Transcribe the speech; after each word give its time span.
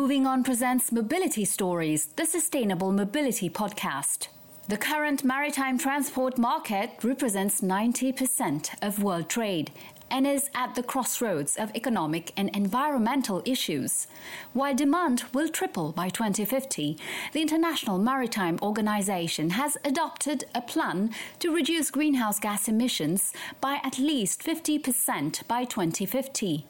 Moving 0.00 0.28
On 0.28 0.44
presents 0.44 0.92
Mobility 0.92 1.44
Stories, 1.44 2.06
the 2.14 2.24
Sustainable 2.24 2.92
Mobility 2.92 3.50
Podcast. 3.50 4.28
The 4.68 4.76
current 4.76 5.24
maritime 5.24 5.76
transport 5.76 6.38
market 6.38 6.90
represents 7.02 7.62
90% 7.62 8.76
of 8.80 9.02
world 9.02 9.28
trade 9.28 9.72
and 10.08 10.24
is 10.24 10.50
at 10.54 10.76
the 10.76 10.84
crossroads 10.84 11.56
of 11.56 11.74
economic 11.74 12.32
and 12.36 12.48
environmental 12.56 13.42
issues. 13.44 14.06
While 14.52 14.76
demand 14.76 15.24
will 15.34 15.48
triple 15.48 15.90
by 15.90 16.10
2050, 16.10 16.96
the 17.32 17.42
International 17.42 17.98
Maritime 17.98 18.58
Organization 18.62 19.50
has 19.50 19.76
adopted 19.84 20.44
a 20.54 20.60
plan 20.60 21.10
to 21.40 21.52
reduce 21.52 21.90
greenhouse 21.90 22.38
gas 22.38 22.68
emissions 22.68 23.32
by 23.60 23.80
at 23.82 23.98
least 23.98 24.44
50% 24.44 25.46
by 25.48 25.64
2050 25.64 26.66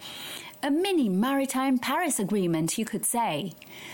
a 0.60 0.70
mini 0.70 1.08
maritime 1.08 1.78
Paris 1.78 2.18
Agreement, 2.18 2.76
you 2.76 2.84
could 2.84 3.04
say. 3.04 3.52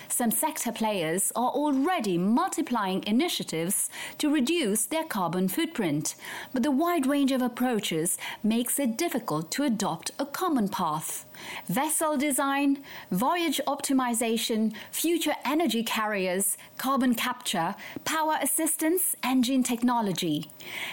Some 0.09 0.31
sector 0.31 0.73
players 0.73 1.31
are 1.37 1.51
already 1.51 2.17
multiplying 2.17 3.05
initiatives 3.07 3.91
to 4.17 4.33
reduce 4.33 4.87
their 4.87 5.05
carbon 5.05 5.49
footprint, 5.49 6.15
but 6.55 6.63
the 6.63 6.71
wide 6.71 7.05
range 7.07 7.33
of 7.33 7.43
approaches 7.43 8.17
makes 8.43 8.79
it 8.79 8.97
difficult 8.97 9.51
to 9.53 9.65
adopt 9.65 10.13
a 10.19 10.25
common 10.25 10.69
path. 10.69 11.27
Vessel 11.69 12.17
design, 12.17 12.83
voyage 13.11 13.61
optimization, 13.67 14.73
future 14.91 15.35
energy 15.45 15.83
carriers, 15.83 16.57
carbon 16.79 17.15
capture, 17.15 17.75
power 18.05 18.37
assistance, 18.43 19.17
engine 19.23 19.63
technology. 19.63 20.51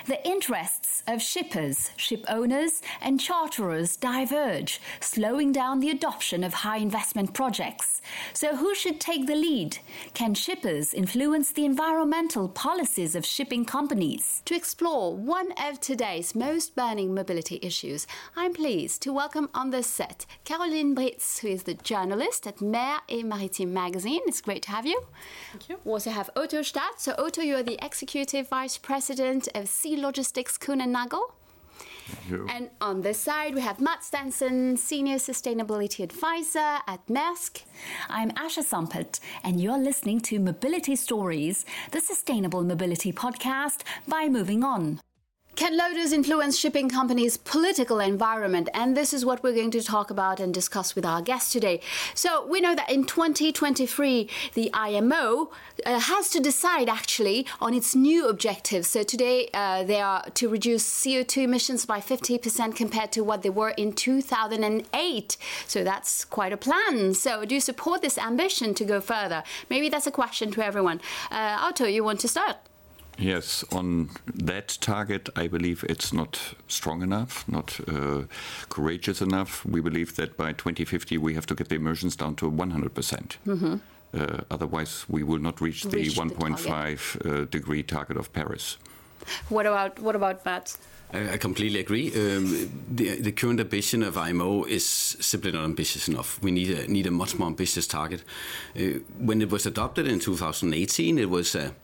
The 0.08 0.26
interests 0.28 1.04
of 1.08 1.22
shippers, 1.22 1.92
ship 1.98 2.24
owners, 2.28 2.82
and 3.02 3.20
charterers 3.20 3.98
diverge, 3.98 4.80
slowing 5.00 5.52
down 5.52 5.80
the 5.80 5.90
adoption 5.90 6.44
of 6.44 6.54
high 6.54 6.78
investment 6.78 7.34
projects. 7.34 8.02
So, 8.34 8.56
who 8.56 8.76
should 8.76 9.00
take 9.00 9.28
the 9.28 9.36
lead? 9.36 9.78
Can 10.14 10.34
shippers 10.34 10.94
influence 10.94 11.52
the 11.52 11.66
environmental 11.66 12.48
policies 12.48 13.16
of 13.16 13.26
shipping 13.26 13.66
companies? 13.66 14.42
To 14.46 14.56
explore 14.56 15.16
one 15.16 15.54
of 15.54 15.80
today's 15.80 16.36
most 16.36 16.76
burning 16.76 17.14
mobility 17.14 17.60
issues, 17.62 18.08
I'm 18.36 18.54
pleased 18.54 19.02
to 19.04 19.14
welcome 19.14 19.50
on 19.54 19.72
the 19.72 19.84
set 19.84 20.26
Caroline 20.44 20.94
Britz, 20.94 21.40
who 21.40 21.48
is 21.48 21.64
the 21.64 21.74
journalist 21.74 22.48
at 22.48 22.62
Mer 22.62 23.00
et 23.10 23.24
Maritime 23.24 23.74
magazine. 23.74 24.22
It's 24.28 24.42
great 24.42 24.64
to 24.64 24.72
have 24.72 24.86
you. 24.86 25.02
Thank 25.52 25.70
you. 25.70 25.80
We 25.84 25.92
also 25.92 26.10
have 26.12 26.30
Otto 26.36 26.62
Schacht. 26.62 27.00
So, 27.00 27.14
Otto, 27.18 27.42
you're 27.42 27.64
the 27.64 27.84
executive 27.84 28.50
vice 28.50 28.78
president 28.78 29.48
of 29.56 29.68
Sea 29.68 29.98
Logistics 29.98 30.58
Kuehne 30.58 30.88
Nagel. 30.88 31.36
And 32.50 32.70
on 32.80 33.02
this 33.02 33.20
side, 33.20 33.56
we 33.56 33.62
have 33.62 33.80
Matt 33.80 34.04
Stenson, 34.04 34.78
Senior 34.78 35.16
Sustainability 35.16 36.04
Advisor 36.04 36.80
at 36.88 37.06
Maersk. 37.08 37.64
I'm 38.10 38.32
Asha 38.32 38.64
Sampet, 38.64 39.20
and 39.44 39.62
you're 39.62 39.78
listening 39.80 40.20
to 40.22 40.40
Mobility 40.40 40.96
Stories, 40.96 41.66
the 41.92 42.02
Sustainable 42.02 42.64
Mobility 42.64 43.12
Podcast 43.12 43.84
by 44.08 44.28
Moving 44.28 44.64
On. 44.64 45.00
Can 45.56 45.78
loaders 45.78 46.14
influence 46.14 46.58
shipping 46.58 46.90
companies' 46.90 47.36
political 47.36 48.00
environment? 48.00 48.70
And 48.74 48.96
this 48.96 49.14
is 49.14 49.26
what 49.26 49.44
we're 49.44 49.54
going 49.54 49.72
to 49.72 49.84
talk 49.84 50.10
about 50.10 50.40
and 50.40 50.54
discuss 50.54 50.96
with 50.96 51.06
our 51.06 51.22
guest 51.22 51.52
today. 51.52 51.82
So, 52.16 52.48
we 52.48 52.62
know 52.62 52.74
that 52.74 52.90
in 52.90 53.04
2023, 53.04 54.30
the 54.54 54.72
IMO 54.74 55.52
uh, 55.86 56.00
has 56.00 56.30
to 56.30 56.40
decide 56.40 56.88
actually 56.88 57.46
on 57.60 57.74
its 57.74 57.94
new 57.94 58.28
objectives. 58.30 58.88
So, 58.88 59.04
today 59.04 59.50
uh, 59.54 59.84
they 59.84 60.00
are 60.00 60.24
to 60.36 60.48
reduce 60.48 60.84
CO2 60.88 61.44
emissions 61.44 61.86
by 61.86 62.00
50% 62.00 62.74
compared 62.76 63.12
to 63.12 63.22
what 63.22 63.44
they 63.44 63.50
were 63.50 63.72
in 63.72 63.92
2008. 63.92 65.38
So, 65.68 65.84
that's 65.84 66.24
quite 66.24 66.54
a 66.54 66.58
plan. 66.58 67.14
So, 67.14 67.44
do 67.44 67.56
you 67.56 67.62
support 67.62 68.02
this 68.02 68.18
ambition 68.18 68.74
to 68.76 68.86
go 68.86 69.02
further? 69.02 69.44
Maybe 69.70 69.90
that's 69.90 70.08
a 70.08 70.12
question 70.12 70.50
to 70.52 70.66
everyone. 70.66 71.02
Uh, 71.30 71.58
Otto, 71.60 71.86
you 71.86 72.06
want 72.06 72.22
to 72.22 72.30
start? 72.30 72.58
Yes, 73.22 73.64
on 73.72 74.10
that 74.34 74.80
target, 74.82 75.30
I 75.36 75.48
believe 75.48 75.86
it's 75.88 76.12
not 76.12 76.56
strong 76.68 77.04
enough, 77.04 77.48
not 77.48 77.80
uh, 77.88 78.24
courageous 78.70 79.22
enough. 79.22 79.64
We 79.64 79.80
believe 79.80 80.16
that 80.16 80.36
by 80.38 80.54
2050 80.54 81.20
we 81.20 81.36
have 81.36 81.46
to 81.46 81.56
get 81.56 81.70
the 81.70 81.76
emissions 81.76 82.16
down 82.16 82.36
to 82.38 82.50
100%. 82.50 83.38
Mm-hmm. 83.46 83.76
Uh, 84.14 84.38
otherwise, 84.50 85.06
we 85.08 85.22
will 85.22 85.38
not 85.38 85.62
reach, 85.62 85.86
reach 85.86 86.16
the 86.16 86.22
1.5 86.22 87.44
uh, 87.44 87.46
degree 87.46 87.84
target 87.84 88.18
of 88.18 88.34
Paris. 88.34 88.78
What 89.50 89.68
about 89.68 90.00
what 90.00 90.16
about 90.16 90.44
that? 90.46 90.76
I, 91.14 91.34
I 91.34 91.38
completely 91.38 91.80
agree. 91.80 92.08
Um, 92.08 92.72
the, 92.90 93.22
the, 93.22 93.32
current 93.32 93.60
ambition 93.60 94.02
of 94.02 94.18
IMO 94.18 94.64
is 94.64 94.84
simply 94.84 95.52
not 95.52 95.64
ambitious 95.64 96.08
enough. 96.08 96.42
We 96.42 96.50
need 96.50 96.72
a, 96.72 96.88
need 96.88 97.06
a 97.06 97.12
much 97.12 97.38
more 97.38 97.48
ambitious 97.48 97.86
target. 97.86 98.24
Uh, 98.76 99.00
when 99.20 99.42
it 99.44 99.52
was 99.52 99.68
adopted 99.68 100.08
in 100.08 100.20
2018, 100.20 101.20
it 101.20 101.30
was 101.30 101.54
a 101.54 101.76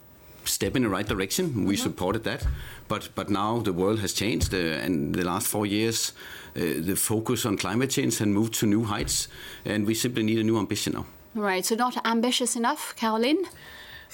step 0.47 0.75
in 0.75 0.83
the 0.83 0.89
right 0.89 1.07
direction. 1.07 1.65
We 1.65 1.75
mm-hmm. 1.75 1.83
supported 1.83 2.23
that, 2.23 2.45
but 2.87 3.09
but 3.15 3.29
now 3.29 3.59
the 3.59 3.73
world 3.73 3.99
has 3.99 4.13
changed, 4.13 4.53
uh, 4.53 4.85
and 4.85 5.15
the 5.15 5.23
last 5.23 5.47
four 5.47 5.65
years, 5.65 6.13
uh, 6.55 6.59
the 6.85 6.95
focus 6.95 7.45
on 7.45 7.57
climate 7.57 7.89
change 7.89 8.17
has 8.17 8.27
moved 8.27 8.53
to 8.59 8.65
new 8.65 8.83
heights, 8.83 9.27
and 9.65 9.85
we 9.85 9.93
simply 9.93 10.23
need 10.23 10.39
a 10.39 10.43
new 10.43 10.57
ambition 10.57 10.93
now. 10.93 11.05
Right. 11.35 11.65
So 11.65 11.75
not 11.75 12.05
ambitious 12.05 12.55
enough, 12.55 12.95
Caroline. 12.95 13.45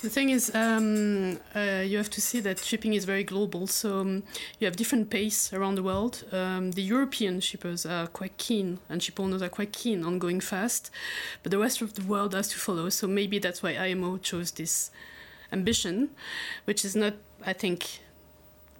The 0.02 0.10
thing 0.10 0.32
is, 0.32 0.54
um, 0.54 1.40
uh, 1.56 1.82
you 1.86 1.98
have 1.98 2.10
to 2.10 2.20
see 2.20 2.42
that 2.42 2.60
shipping 2.60 2.94
is 2.94 3.06
very 3.06 3.24
global. 3.24 3.68
So 3.68 4.00
um, 4.00 4.24
you 4.60 4.66
have 4.66 4.76
different 4.76 5.10
pace 5.10 5.54
around 5.54 5.76
the 5.76 5.84
world. 5.84 6.26
Um, 6.32 6.72
the 6.72 6.82
European 6.82 7.40
shippers 7.40 7.86
are 7.86 8.08
quite 8.08 8.38
keen, 8.38 8.80
and 8.90 9.02
ship 9.02 9.20
owners 9.20 9.42
are 9.42 9.50
quite 9.50 9.72
keen 9.72 10.04
on 10.04 10.20
going 10.20 10.42
fast, 10.42 10.92
but 11.42 11.52
the 11.52 11.58
rest 11.58 11.82
of 11.82 11.94
the 11.94 12.04
world 12.04 12.34
has 12.34 12.50
to 12.50 12.58
follow. 12.58 12.90
So 12.90 13.08
maybe 13.08 13.40
that's 13.40 13.64
why 13.64 13.78
IMO 13.78 14.18
chose 14.18 14.52
this 14.52 14.92
ambition, 15.54 16.10
which 16.66 16.84
is 16.84 16.96
not, 16.96 17.14
I 17.46 17.54
think, 17.54 18.00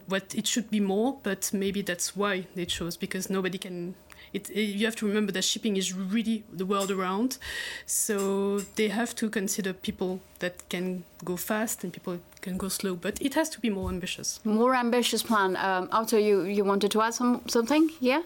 what 0.08 0.36
it 0.36 0.48
should 0.48 0.70
be 0.70 0.80
more, 0.80 1.18
but 1.24 1.52
maybe 1.54 1.82
that's 1.82 2.16
why 2.16 2.48
they 2.56 2.66
chose 2.66 2.98
because 2.98 3.30
nobody 3.30 3.58
can. 3.58 3.96
It, 4.34 4.50
it, 4.50 4.62
you 4.62 4.86
have 4.86 4.96
to 4.96 5.06
remember 5.06 5.32
that 5.34 5.44
shipping 5.44 5.78
is 5.78 5.94
really 5.94 6.44
the 6.52 6.66
world 6.66 6.90
around, 6.90 7.38
so 7.86 8.60
they 8.78 8.88
have 8.88 9.14
to 9.16 9.30
consider 9.30 9.74
people 9.74 10.22
that 10.40 10.68
can 10.70 11.04
go 11.24 11.38
fast 11.38 11.84
and 11.84 11.94
people 11.94 12.18
can 12.42 12.58
go 12.58 12.68
slow. 12.68 12.96
But 12.96 13.22
it 13.22 13.36
has 13.36 13.48
to 13.50 13.60
be 13.60 13.70
more 13.70 13.90
ambitious. 13.90 14.40
More 14.44 14.74
ambitious 14.76 15.22
plan. 15.22 15.56
Um, 15.58 15.88
Otto, 15.92 16.18
you 16.18 16.44
you 16.44 16.66
wanted 16.66 16.92
to 16.92 17.02
add 17.02 17.14
some 17.14 17.42
something? 17.48 17.92
Yeah. 18.00 18.24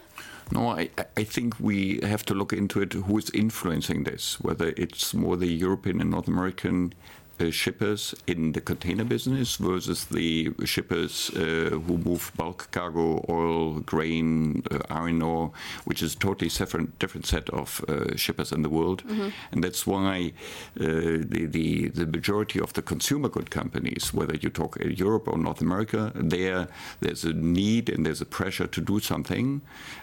No, 0.50 0.70
I, 0.70 0.88
I 1.16 1.24
think 1.24 1.60
we 1.60 2.00
have 2.02 2.24
to 2.24 2.34
look 2.34 2.54
into 2.54 2.80
it. 2.80 2.94
Who 2.94 3.18
is 3.18 3.30
influencing 3.34 4.04
this? 4.04 4.40
Whether 4.40 4.72
it's 4.78 5.12
more 5.12 5.36
the 5.36 5.46
European 5.46 6.00
and 6.00 6.10
North 6.10 6.26
American 6.28 6.94
shippers 7.50 8.14
in 8.26 8.52
the 8.52 8.60
container 8.60 9.04
business 9.04 9.56
versus 9.56 10.06
the 10.06 10.52
shippers 10.64 11.30
uh, 11.30 11.70
who 11.86 11.98
move 11.98 12.32
bulk 12.36 12.68
cargo, 12.70 13.24
oil, 13.28 13.80
grain, 13.80 14.62
uh, 14.70 14.78
iron 14.90 15.22
ore, 15.22 15.52
which 15.84 16.02
is 16.02 16.14
a 16.14 16.18
totally 16.18 16.50
different, 16.50 16.98
different 16.98 17.26
set 17.26 17.48
of 17.50 17.84
uh, 17.88 18.16
shippers 18.16 18.52
in 18.52 18.62
the 18.62 18.68
world. 18.68 19.02
Mm-hmm. 19.06 19.28
And 19.52 19.64
that's 19.64 19.86
why 19.86 20.32
uh, 20.80 20.84
the, 20.84 21.46
the, 21.50 21.88
the 21.88 22.06
majority 22.06 22.60
of 22.60 22.72
the 22.72 22.82
consumer 22.82 23.28
good 23.28 23.50
companies, 23.50 24.12
whether 24.12 24.34
you 24.34 24.50
talk 24.50 24.76
Europe 24.80 25.28
or 25.28 25.38
North 25.38 25.60
America, 25.60 26.12
there 26.14 26.68
there's 27.00 27.24
a 27.24 27.32
need 27.32 27.88
and 27.88 28.04
there's 28.04 28.20
a 28.20 28.26
pressure 28.26 28.66
to 28.66 28.80
do 28.80 29.00
something. 29.00 29.60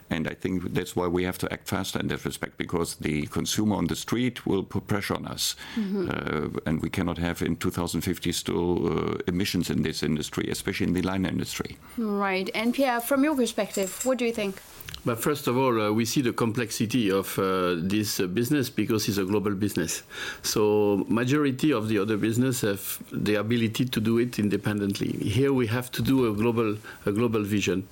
And 0.10 0.28
I 0.28 0.34
think 0.34 0.74
that's 0.74 0.96
why 0.96 1.08
we 1.08 1.24
have 1.24 1.38
to 1.40 1.52
act 1.52 1.68
faster 1.68 2.00
in 2.00 2.08
that 2.08 2.26
respect 2.26 2.58
because 2.58 2.96
the 2.96 3.26
consumer 3.28 3.76
on 3.76 3.88
the 3.88 3.96
street 3.96 4.46
will 4.46 4.64
put 4.64 4.88
pressure 4.88 5.16
on 5.16 5.26
us. 5.26 5.56
Mm-hmm. 5.76 6.58
and 6.66 6.82
we 6.82 6.90
cannot 6.90 7.18
have 7.18 7.42
in 7.42 7.56
2050 7.56 8.32
still 8.32 8.88
uh, 8.88 9.18
emissions 9.28 9.70
in 9.70 9.82
this 9.82 10.04
industry, 10.04 10.50
especially 10.50 10.88
in 10.88 10.94
the 10.94 11.02
liner 11.02 11.30
industry. 11.30 11.78
Right. 11.98 12.50
And 12.54 12.74
Pierre, 12.74 13.02
from 13.02 13.24
your 13.24 13.36
perspective, 13.36 14.06
what 14.06 14.18
do 14.18 14.26
you 14.26 14.34
think? 14.34 14.62
But 15.06 15.22
first 15.22 15.46
of 15.48 15.56
all, 15.56 15.80
uh, 15.80 15.92
we 15.92 16.04
see 16.04 16.22
the 16.22 16.34
complexity 16.34 17.12
of 17.12 17.38
uh, 17.38 17.76
this 17.78 18.20
uh, 18.20 18.26
business 18.26 18.72
because 18.72 19.08
it's 19.08 19.20
a 19.20 19.24
global 19.24 19.54
business. 19.54 20.02
So 20.42 21.06
majority 21.08 21.72
of 21.72 21.90
the 21.90 22.00
other 22.00 22.18
business 22.18 22.62
have 22.62 23.00
the 23.12 23.36
ability 23.36 23.86
to 23.86 24.00
do 24.02 24.18
it 24.18 24.40
independently. 24.40 25.12
Here 25.30 25.54
we 25.54 25.68
have 25.68 25.92
to 25.92 26.02
do 26.02 26.32
a 26.32 26.34
global 26.34 26.78
a 27.06 27.12
global 27.12 27.44
vision. 27.44 27.88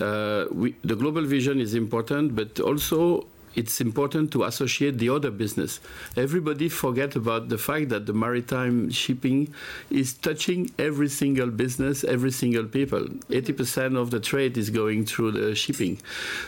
Uh, 0.00 0.46
we, 0.50 0.74
the 0.82 0.96
global 0.96 1.26
vision 1.26 1.45
is 1.52 1.74
important, 1.74 2.34
but 2.34 2.60
also 2.60 3.26
it's 3.56 3.80
important 3.80 4.30
to 4.32 4.44
associate 4.44 4.98
the 4.98 5.08
other 5.08 5.30
business. 5.30 5.80
Everybody 6.16 6.68
forget 6.68 7.16
about 7.16 7.48
the 7.48 7.56
fact 7.56 7.88
that 7.88 8.04
the 8.04 8.12
maritime 8.12 8.90
shipping 8.90 9.54
is 9.90 10.12
touching 10.12 10.70
every 10.78 11.08
single 11.08 11.50
business, 11.50 12.04
every 12.04 12.30
single 12.30 12.64
people. 12.64 13.00
80% 13.30 13.96
of 13.96 14.10
the 14.10 14.20
trade 14.20 14.58
is 14.58 14.68
going 14.68 15.06
through 15.06 15.32
the 15.32 15.54
shipping. 15.54 15.98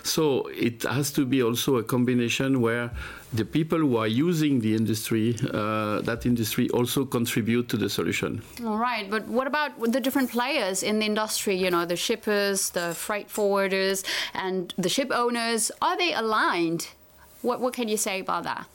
So 0.03 0.49
it 0.49 0.83
has 0.83 1.11
to 1.13 1.25
be 1.25 1.43
also 1.43 1.77
a 1.77 1.83
combination 1.83 2.61
where 2.61 2.91
the 3.33 3.45
people 3.45 3.79
who 3.79 3.97
are 3.97 4.07
using 4.07 4.61
the 4.61 4.75
industry, 4.75 5.37
uh, 5.53 6.01
that 6.01 6.25
industry 6.25 6.69
also 6.71 7.05
contribute 7.05 7.69
to 7.69 7.77
the 7.77 7.89
solution. 7.89 8.43
All 8.65 8.79
right, 8.79 9.11
but 9.11 9.27
what 9.29 9.47
about 9.47 9.79
the 9.93 10.01
different 10.01 10.31
players 10.31 10.83
in 10.83 10.99
the 10.99 11.07
industry? 11.07 11.55
You 11.55 11.71
know, 11.71 11.85
the 11.85 11.97
shippers, 11.97 12.71
the 12.71 12.95
freight 12.95 13.29
forwarders, 13.29 14.05
and 14.35 14.73
the 14.79 14.89
ship 14.89 15.11
owners. 15.13 15.71
Are 15.83 15.97
they 15.97 16.15
aligned? 16.15 16.89
What, 17.43 17.61
what 17.61 17.75
can 17.75 17.89
you 17.89 17.97
say 17.97 18.21
about 18.21 18.45
that? 18.45 18.67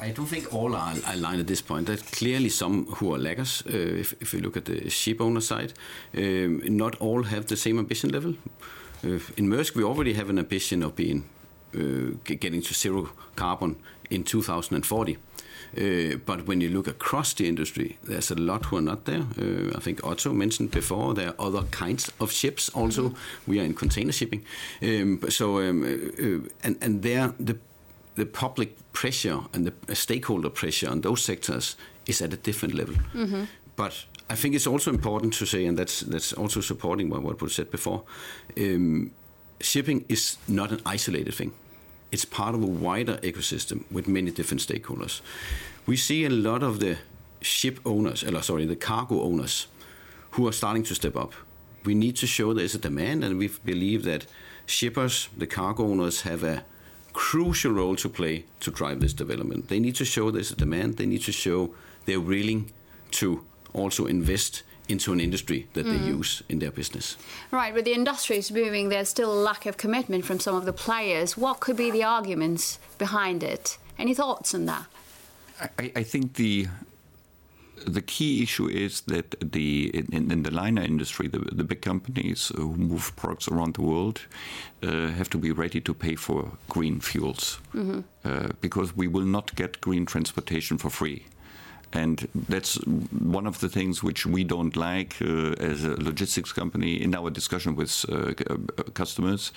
I 0.00 0.10
don't 0.10 0.26
think 0.26 0.52
all 0.52 0.74
are 0.74 0.94
aligned 1.06 1.40
at 1.40 1.46
this 1.46 1.60
point. 1.62 1.86
There's 1.86 2.02
clearly 2.02 2.48
some 2.48 2.86
who 2.86 3.14
are 3.14 3.18
laggers. 3.18 3.64
Uh, 3.66 4.00
if, 4.00 4.14
if 4.20 4.32
you 4.34 4.40
look 4.40 4.56
at 4.56 4.64
the 4.64 4.88
ship 4.88 5.20
owner 5.20 5.40
side, 5.40 5.74
um, 6.16 6.60
not 6.64 6.96
all 6.96 7.22
have 7.24 7.46
the 7.46 7.56
same 7.56 7.78
ambition 7.78 8.10
level. 8.10 8.34
Uh, 9.04 9.20
in 9.36 9.48
Maersk, 9.48 9.76
we 9.76 9.84
already 9.84 10.14
have 10.14 10.30
an 10.30 10.38
ambition 10.38 10.82
of 10.82 10.96
being 10.96 11.24
getting 12.24 12.62
to 12.62 12.74
zero 12.74 13.10
carbon 13.36 13.76
in 14.10 14.24
2040. 14.24 15.18
Uh, 15.76 16.16
but 16.26 16.46
when 16.46 16.60
you 16.60 16.68
look 16.68 16.86
across 16.86 17.32
the 17.34 17.48
industry, 17.48 17.96
there's 18.02 18.30
a 18.30 18.34
lot 18.34 18.66
who 18.66 18.76
are 18.76 18.82
not 18.82 19.04
there. 19.06 19.24
Uh, 19.40 19.74
I 19.74 19.80
think 19.80 20.04
Otto 20.04 20.32
mentioned 20.32 20.70
before 20.70 21.14
there 21.14 21.28
are 21.28 21.46
other 21.46 21.62
kinds 21.70 22.12
of 22.20 22.30
ships 22.30 22.68
also. 22.74 23.08
Mm-hmm. 23.08 23.50
We 23.50 23.60
are 23.60 23.64
in 23.64 23.74
container 23.74 24.12
shipping, 24.12 24.44
um, 24.82 25.20
so 25.28 25.58
um, 25.58 25.82
uh, 25.82 26.48
and 26.62 26.76
and 26.82 27.02
there 27.02 27.32
the 27.40 27.56
the 28.16 28.26
public 28.26 28.76
pressure 28.92 29.40
and 29.54 29.66
the 29.66 29.94
stakeholder 29.94 30.50
pressure 30.50 30.90
on 30.90 31.00
those 31.00 31.24
sectors 31.24 31.76
is 32.06 32.20
at 32.20 32.32
a 32.34 32.36
different 32.36 32.74
level. 32.74 32.94
Mm-hmm. 33.14 33.44
But 33.76 34.04
I 34.28 34.34
think 34.34 34.54
it's 34.54 34.66
also 34.66 34.90
important 34.90 35.32
to 35.34 35.46
say, 35.46 35.64
and 35.64 35.78
that's 35.78 36.00
that's 36.00 36.34
also 36.34 36.60
supporting 36.60 37.08
what 37.08 37.40
was 37.40 37.54
said 37.54 37.70
before. 37.70 38.02
Shipping 39.62 40.04
is 40.08 40.36
not 40.46 40.70
an 40.70 40.80
isolated 40.84 41.34
thing 41.34 41.52
it's 42.12 42.26
part 42.26 42.54
of 42.54 42.62
a 42.62 42.66
wider 42.66 43.16
ecosystem 43.22 43.90
with 43.90 44.06
many 44.06 44.30
different 44.30 44.60
stakeholders. 44.60 45.22
We 45.86 45.96
see 45.96 46.24
a 46.24 46.30
lot 46.30 46.62
of 46.62 46.78
the 46.78 46.98
ship 47.40 47.80
owners, 47.86 48.22
or 48.22 48.42
sorry, 48.42 48.66
the 48.66 48.76
cargo 48.76 49.22
owners, 49.22 49.66
who 50.32 50.46
are 50.46 50.52
starting 50.52 50.84
to 50.84 50.94
step 50.94 51.16
up. 51.16 51.32
We 51.84 51.94
need 51.94 52.16
to 52.16 52.26
show 52.26 52.52
there's 52.52 52.74
a 52.74 52.78
demand, 52.78 53.24
and 53.24 53.38
we 53.38 53.48
believe 53.64 54.04
that 54.04 54.26
shippers, 54.66 55.28
the 55.36 55.46
cargo 55.46 55.84
owners, 55.84 56.20
have 56.20 56.44
a 56.44 56.64
crucial 57.14 57.72
role 57.72 57.96
to 57.96 58.08
play 58.08 58.44
to 58.60 58.70
drive 58.70 59.00
this 59.00 59.14
development. 59.14 59.68
They 59.68 59.80
need 59.80 59.96
to 59.96 60.04
show 60.04 60.30
there's 60.30 60.52
a 60.52 60.56
demand. 60.56 60.98
They 60.98 61.06
need 61.06 61.22
to 61.22 61.32
show 61.32 61.74
they're 62.04 62.20
willing 62.20 62.72
to 63.12 63.44
also 63.72 64.06
invest 64.06 64.62
into 64.92 65.12
an 65.12 65.20
industry 65.20 65.66
that 65.72 65.86
mm. 65.86 65.90
they 65.90 66.06
use 66.06 66.42
in 66.48 66.58
their 66.58 66.70
business. 66.70 67.16
Right, 67.50 67.74
but 67.74 67.84
the 67.84 67.94
industry 67.94 68.36
is 68.36 68.50
moving. 68.52 68.88
There's 68.88 69.08
still 69.08 69.32
a 69.32 69.40
lack 69.50 69.66
of 69.66 69.76
commitment 69.76 70.24
from 70.24 70.38
some 70.38 70.54
of 70.54 70.64
the 70.64 70.72
players. 70.72 71.36
What 71.36 71.60
could 71.60 71.76
be 71.76 71.90
the 71.90 72.04
arguments 72.04 72.78
behind 72.98 73.42
it? 73.42 73.78
Any 73.98 74.14
thoughts 74.14 74.54
on 74.54 74.66
that? 74.66 74.86
I, 75.78 75.92
I 75.96 76.02
think 76.02 76.34
the 76.34 76.68
the 77.86 78.02
key 78.02 78.42
issue 78.42 78.68
is 78.68 79.00
that 79.02 79.34
the 79.52 79.90
in, 79.94 80.30
in, 80.30 80.42
the 80.42 80.50
liner 80.50 80.82
industry, 80.82 81.26
the, 81.28 81.38
the 81.38 81.64
big 81.64 81.82
companies 81.82 82.52
who 82.54 82.76
move 82.76 83.12
products 83.16 83.48
around 83.48 83.74
the 83.74 83.82
world 83.82 84.20
uh, 84.82 85.08
have 85.08 85.28
to 85.30 85.38
be 85.38 85.50
ready 85.50 85.80
to 85.80 85.94
pay 85.94 86.14
for 86.14 86.52
green 86.68 87.00
fuels 87.00 87.60
mm 87.74 87.86
-hmm. 87.86 88.02
uh, 88.24 88.48
because 88.60 88.92
we 88.96 89.08
will 89.10 89.26
not 89.26 89.50
get 89.54 89.80
green 89.80 90.04
transportation 90.04 90.78
for 90.78 90.90
free. 90.90 91.22
And 91.92 92.28
that's 92.48 92.76
one 92.84 93.46
of 93.46 93.60
the 93.60 93.68
things 93.68 94.02
which 94.02 94.24
we 94.24 94.44
don't 94.44 94.76
like 94.76 95.16
uh, 95.20 95.52
as 95.60 95.84
a 95.84 95.90
logistics 96.00 96.52
company 96.52 97.02
in 97.02 97.14
our 97.14 97.30
discussion 97.30 97.76
with 97.76 98.04
uh, 98.08 98.32
uh 98.50 98.56
customers. 98.94 99.52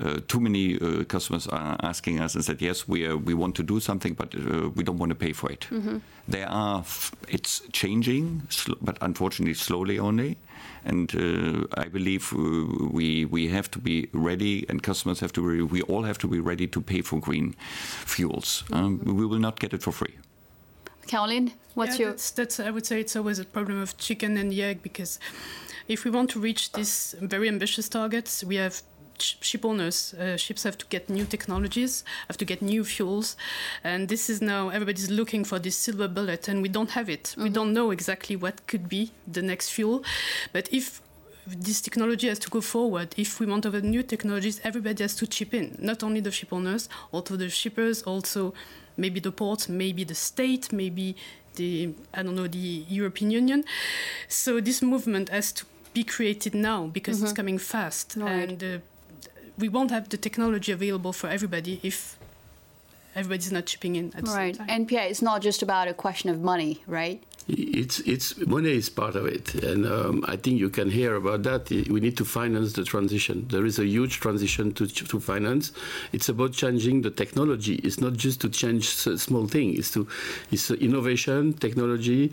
Uh, 0.00 0.20
too 0.28 0.40
many 0.40 0.78
uh, 0.80 1.04
customers 1.04 1.46
are 1.48 1.76
asking 1.82 2.20
us 2.20 2.34
and 2.34 2.44
said, 2.44 2.62
"Yes, 2.62 2.86
we 2.86 3.12
we 3.14 3.34
want 3.34 3.56
to 3.56 3.62
do 3.62 3.80
something, 3.80 4.14
but 4.14 4.34
uh, 4.34 4.70
we 4.74 4.84
don't 4.84 4.98
want 4.98 5.10
to 5.10 5.16
pay 5.16 5.32
for 5.32 5.50
it." 5.52 5.68
Mm 5.70 5.82
-hmm. 5.82 6.00
There 6.30 6.48
are, 6.48 6.82
it's 7.28 7.62
changing, 7.72 8.42
but 8.80 9.02
unfortunately 9.02 9.54
slowly 9.54 9.98
only. 10.00 10.36
And 10.84 11.12
I 11.84 11.88
believe 11.90 12.36
we 12.92 13.26
we 13.30 13.50
have 13.50 13.68
to 13.68 13.80
be 13.80 14.08
ready, 14.12 14.64
and 14.68 14.80
customers 14.82 15.20
have 15.20 15.32
to. 15.32 15.42
Be, 15.42 15.62
we 15.62 15.82
all 15.82 16.04
have 16.04 16.18
to 16.18 16.28
be 16.28 16.40
ready 16.44 16.68
to 16.68 16.80
pay 16.80 17.02
for 17.02 17.20
green 17.20 17.54
fuels. 18.06 18.64
Mm 18.68 18.76
-hmm. 18.76 18.84
um, 18.84 19.16
we 19.16 19.26
will 19.28 19.40
not 19.40 19.60
get 19.60 19.72
it 19.72 19.82
for 19.82 19.92
free. 19.92 20.14
Caroline, 21.08 21.52
what's 21.74 21.98
yeah, 21.98 22.06
your? 22.06 22.10
That's, 22.10 22.30
that's, 22.30 22.60
I 22.60 22.70
would 22.70 22.86
say 22.86 23.00
it's 23.00 23.16
always 23.16 23.38
a 23.38 23.44
problem 23.44 23.80
of 23.80 23.96
chicken 23.96 24.36
and 24.36 24.52
the 24.52 24.62
egg 24.62 24.82
because 24.82 25.18
if 25.88 26.04
we 26.04 26.10
want 26.10 26.30
to 26.30 26.40
reach 26.40 26.72
these 26.72 27.16
very 27.20 27.48
ambitious 27.48 27.88
targets, 27.88 28.44
we 28.44 28.56
have 28.56 28.82
ship 29.18 29.64
owners, 29.64 30.14
uh, 30.14 30.36
ships 30.36 30.62
have 30.62 30.78
to 30.78 30.86
get 30.86 31.10
new 31.10 31.24
technologies, 31.24 32.04
have 32.28 32.36
to 32.36 32.44
get 32.44 32.62
new 32.62 32.84
fuels, 32.84 33.36
and 33.82 34.08
this 34.08 34.30
is 34.30 34.40
now 34.40 34.68
everybody's 34.68 35.10
looking 35.10 35.44
for 35.44 35.58
this 35.58 35.76
silver 35.76 36.08
bullet, 36.08 36.46
and 36.46 36.62
we 36.62 36.68
don't 36.68 36.90
have 36.90 37.08
it. 37.08 37.24
Mm-hmm. 37.24 37.42
We 37.42 37.48
don't 37.48 37.72
know 37.72 37.90
exactly 37.90 38.36
what 38.36 38.66
could 38.66 38.88
be 38.88 39.10
the 39.26 39.42
next 39.42 39.70
fuel, 39.70 40.04
but 40.52 40.68
if 40.72 41.02
this 41.46 41.80
technology 41.80 42.28
has 42.28 42.38
to 42.38 42.50
go 42.50 42.60
forward. 42.60 43.14
If 43.16 43.40
we 43.40 43.46
want 43.46 43.62
to 43.62 43.70
have 43.70 43.82
new 43.82 44.02
technologies, 44.02 44.60
everybody 44.64 45.02
has 45.02 45.14
to 45.16 45.26
chip 45.26 45.54
in, 45.54 45.76
not 45.78 46.02
only 46.02 46.20
the 46.20 46.30
ship 46.30 46.52
owners, 46.52 46.90
also 47.10 47.36
the 47.36 47.48
shippers, 47.48 48.02
also 48.02 48.52
maybe 48.98 49.20
the 49.20 49.32
ports, 49.32 49.68
maybe 49.68 50.04
the 50.04 50.14
state, 50.14 50.72
maybe 50.72 51.16
the 51.54 51.94
I 52.12 52.22
don't 52.22 52.34
know 52.34 52.48
the 52.48 52.84
European 52.88 53.30
Union. 53.30 53.64
So 54.28 54.60
this 54.60 54.82
movement 54.82 55.28
has 55.28 55.52
to 55.52 55.64
be 55.94 56.04
created 56.04 56.54
now 56.54 56.86
because 56.86 57.16
mm-hmm. 57.16 57.26
it's 57.26 57.32
coming 57.32 57.58
fast, 57.58 58.14
right. 58.16 58.50
and 58.50 58.64
uh, 58.64 58.78
we 59.58 59.68
won't 59.68 59.90
have 59.90 60.08
the 60.08 60.16
technology 60.16 60.72
available 60.72 61.12
for 61.12 61.28
everybody 61.28 61.80
if 61.82 62.16
everybody's 63.14 63.52
not 63.52 63.66
chipping 63.66 63.96
in 63.96 64.06
at 64.16 64.24
the 64.24 64.30
right. 64.30 64.56
same 64.56 64.66
time. 64.66 64.74
And 64.74 64.88
Pierre, 64.88 65.06
it's 65.06 65.22
not 65.22 65.42
just 65.42 65.62
about 65.62 65.88
a 65.88 65.94
question 65.94 66.30
of 66.30 66.40
money, 66.40 66.82
right? 66.86 67.22
It's 67.50 68.00
it's 68.00 68.36
money 68.46 68.72
is 68.76 68.90
part 68.90 69.16
of 69.16 69.24
it, 69.24 69.54
and 69.54 69.86
um, 69.86 70.22
I 70.28 70.36
think 70.36 70.60
you 70.60 70.68
can 70.68 70.90
hear 70.90 71.14
about 71.14 71.44
that. 71.44 71.70
We 71.70 71.98
need 71.98 72.14
to 72.18 72.24
finance 72.26 72.74
the 72.74 72.84
transition. 72.84 73.46
There 73.48 73.64
is 73.64 73.78
a 73.78 73.86
huge 73.86 74.20
transition 74.20 74.72
to 74.74 74.86
to 74.86 75.18
finance. 75.18 75.72
It's 76.12 76.28
about 76.28 76.52
changing 76.52 77.00
the 77.00 77.10
technology. 77.10 77.76
It's 77.76 78.02
not 78.02 78.12
just 78.12 78.42
to 78.42 78.50
change 78.50 78.90
small 78.90 79.46
thing. 79.46 79.74
It's 79.78 79.90
to 79.92 80.06
it's 80.50 80.70
innovation, 80.70 81.54
technology. 81.54 82.32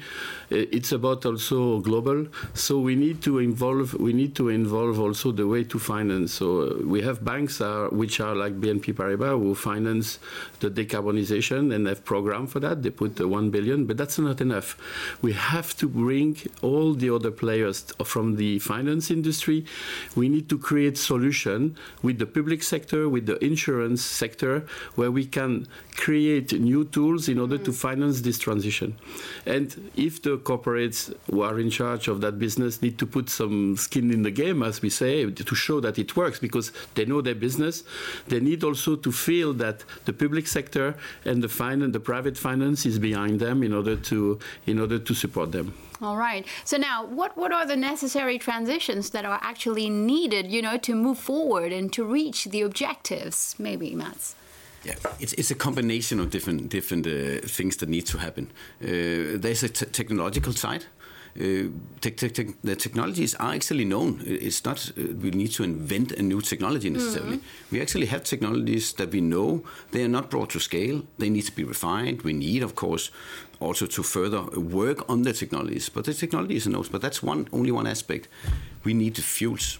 It's 0.50 0.92
about 0.92 1.26
also 1.26 1.80
global. 1.80 2.28
So 2.54 2.80
we 2.80 2.96
need 2.96 3.22
to 3.22 3.40
involve. 3.40 3.94
We 3.94 4.12
need 4.12 4.36
to 4.36 4.50
involve 4.50 5.00
also 5.00 5.32
the 5.32 5.48
way 5.48 5.64
to 5.64 5.80
finance. 5.80 6.34
So 6.34 6.48
uh, 6.62 6.74
we 6.84 7.02
have 7.04 7.24
banks 7.24 7.62
are, 7.62 7.88
which 7.90 8.20
are 8.20 8.36
like 8.36 8.60
BNP 8.60 8.94
Paribas 8.94 9.40
who 9.40 9.56
finance 9.56 10.20
the 10.60 10.70
decarbonization 10.70 11.74
and 11.74 11.88
have 11.88 12.04
program 12.04 12.48
for 12.48 12.60
that. 12.60 12.84
They 12.84 12.90
put 12.90 13.22
uh, 13.22 13.30
one 13.30 13.50
billion, 13.50 13.86
but 13.86 13.96
that's 13.96 14.20
not 14.20 14.42
enough 14.42 14.76
we 15.22 15.34
have 15.34 15.76
to 15.78 15.88
bring 15.88 16.38
all 16.62 16.94
the 16.94 17.10
other 17.10 17.32
players 17.32 17.86
from 18.04 18.36
the 18.36 18.60
finance 18.60 19.12
industry. 19.12 19.66
We 20.16 20.30
need 20.30 20.50
to 20.50 20.58
create 20.58 20.98
solution 20.98 21.78
with 22.02 22.20
the 22.20 22.26
public 22.26 22.64
sector, 22.64 23.10
with 23.10 23.26
the 23.26 23.44
insurance 23.44 24.04
sector, 24.04 24.66
where 24.96 25.12
we 25.12 25.26
can 25.26 25.68
create 25.96 26.54
new 26.60 26.86
tools 26.86 27.30
in 27.30 27.40
order 27.40 27.58
mm. 27.58 27.66
to 27.66 27.74
finance 27.74 28.22
this 28.22 28.38
transition. 28.40 28.98
And 29.46 29.92
if 29.96 30.22
the 30.22 30.38
corporates 30.38 31.14
who 31.30 31.42
are 31.42 31.60
in 31.60 31.70
charge 31.70 32.08
of 32.08 32.22
that 32.22 32.38
business 32.40 32.82
need 32.82 32.98
to 33.00 33.06
put 33.06 33.30
some 33.30 33.78
skin 33.78 34.12
in 34.12 34.24
the 34.24 34.32
game, 34.32 34.64
as 34.64 34.82
we 34.82 34.90
say, 34.90 35.30
to 35.30 35.56
show 35.56 35.80
that 35.80 35.98
it 35.98 36.16
works, 36.16 36.40
because 36.40 36.72
they 36.96 37.06
know 37.06 37.22
their 37.22 37.36
business, 37.36 37.84
they 38.28 38.40
need 38.40 38.64
also 38.64 38.96
to 38.96 39.12
feel 39.12 39.54
that 39.54 39.84
the 40.06 40.14
public 40.14 40.48
sector 40.48 40.96
and 41.24 41.44
the 41.44 41.50
finance, 41.50 41.94
the 41.94 42.00
private 42.00 42.38
finance 42.38 42.86
is 42.86 43.00
behind 43.00 43.40
them 43.40 43.64
in 43.64 43.74
order 43.74 43.96
to 43.96 44.40
in 44.66 44.80
order 44.80 44.95
to 45.00 45.14
support 45.14 45.52
them. 45.52 45.74
All 46.02 46.18
right. 46.18 46.46
So 46.66 46.78
now, 46.78 47.06
what, 47.06 47.38
what 47.38 47.52
are 47.52 47.66
the 47.66 47.76
necessary 47.76 48.38
transitions 48.38 49.12
that 49.12 49.26
are 49.26 49.40
actually 49.42 49.90
needed, 49.90 50.52
you 50.52 50.62
know, 50.62 50.78
to 50.78 50.94
move 50.96 51.18
forward 51.18 51.72
and 51.72 51.92
to 51.94 52.04
reach 52.04 52.46
the 52.46 52.62
objectives? 52.62 53.56
Maybe, 53.58 53.96
Mats. 53.96 54.36
Yeah, 54.84 54.96
it's, 55.20 55.34
it's 55.34 55.50
a 55.50 55.56
combination 55.56 56.20
of 56.20 56.30
different 56.30 56.70
different 56.70 57.08
uh, 57.08 57.48
things 57.48 57.78
that 57.78 57.90
need 57.90 58.06
to 58.06 58.20
happen. 58.20 58.52
Uh, 58.80 59.40
there's 59.40 59.64
a 59.64 59.70
technological 59.70 60.54
side. 60.54 60.86
Uh, 61.38 61.68
te 62.00 62.12
te 62.12 62.30
te 62.30 62.54
the 62.64 62.76
technologies 62.78 63.36
are 63.36 63.54
actually 63.54 63.84
known. 63.84 64.22
It's 64.26 64.64
not 64.64 64.92
uh, 64.98 65.02
we 65.22 65.32
need 65.32 65.52
to 65.56 65.64
invent 65.64 66.14
a 66.14 66.22
new 66.22 66.42
technology 66.42 66.90
necessarily. 66.90 67.38
Mm-hmm. 67.38 67.76
We 67.76 67.82
actually 67.82 68.06
have 68.06 68.24
technologies 68.24 68.94
that 68.94 69.12
we 69.12 69.20
know 69.20 69.62
they 69.92 70.04
are 70.04 70.08
not 70.08 70.30
brought 70.30 70.52
to 70.52 70.60
scale. 70.60 71.02
They 71.18 71.30
need 71.30 71.46
to 71.46 71.52
be 71.52 71.66
refined. 71.66 72.22
We 72.22 72.32
need, 72.32 72.64
of 72.64 72.76
course, 72.76 73.12
also 73.60 73.86
to 73.86 74.04
further 74.04 74.44
work 74.58 75.10
on 75.10 75.24
the 75.24 75.34
technologies. 75.34 75.90
But 75.90 76.06
the 76.06 76.14
technologies 76.14 76.68
are 76.68 76.70
known. 76.70 76.86
But 76.90 77.02
that's 77.02 77.22
one 77.22 77.50
only 77.52 77.72
one 77.72 77.88
aspect. 77.88 78.30
We 78.86 78.94
need 78.94 79.16
the 79.16 79.22
fuels 79.22 79.80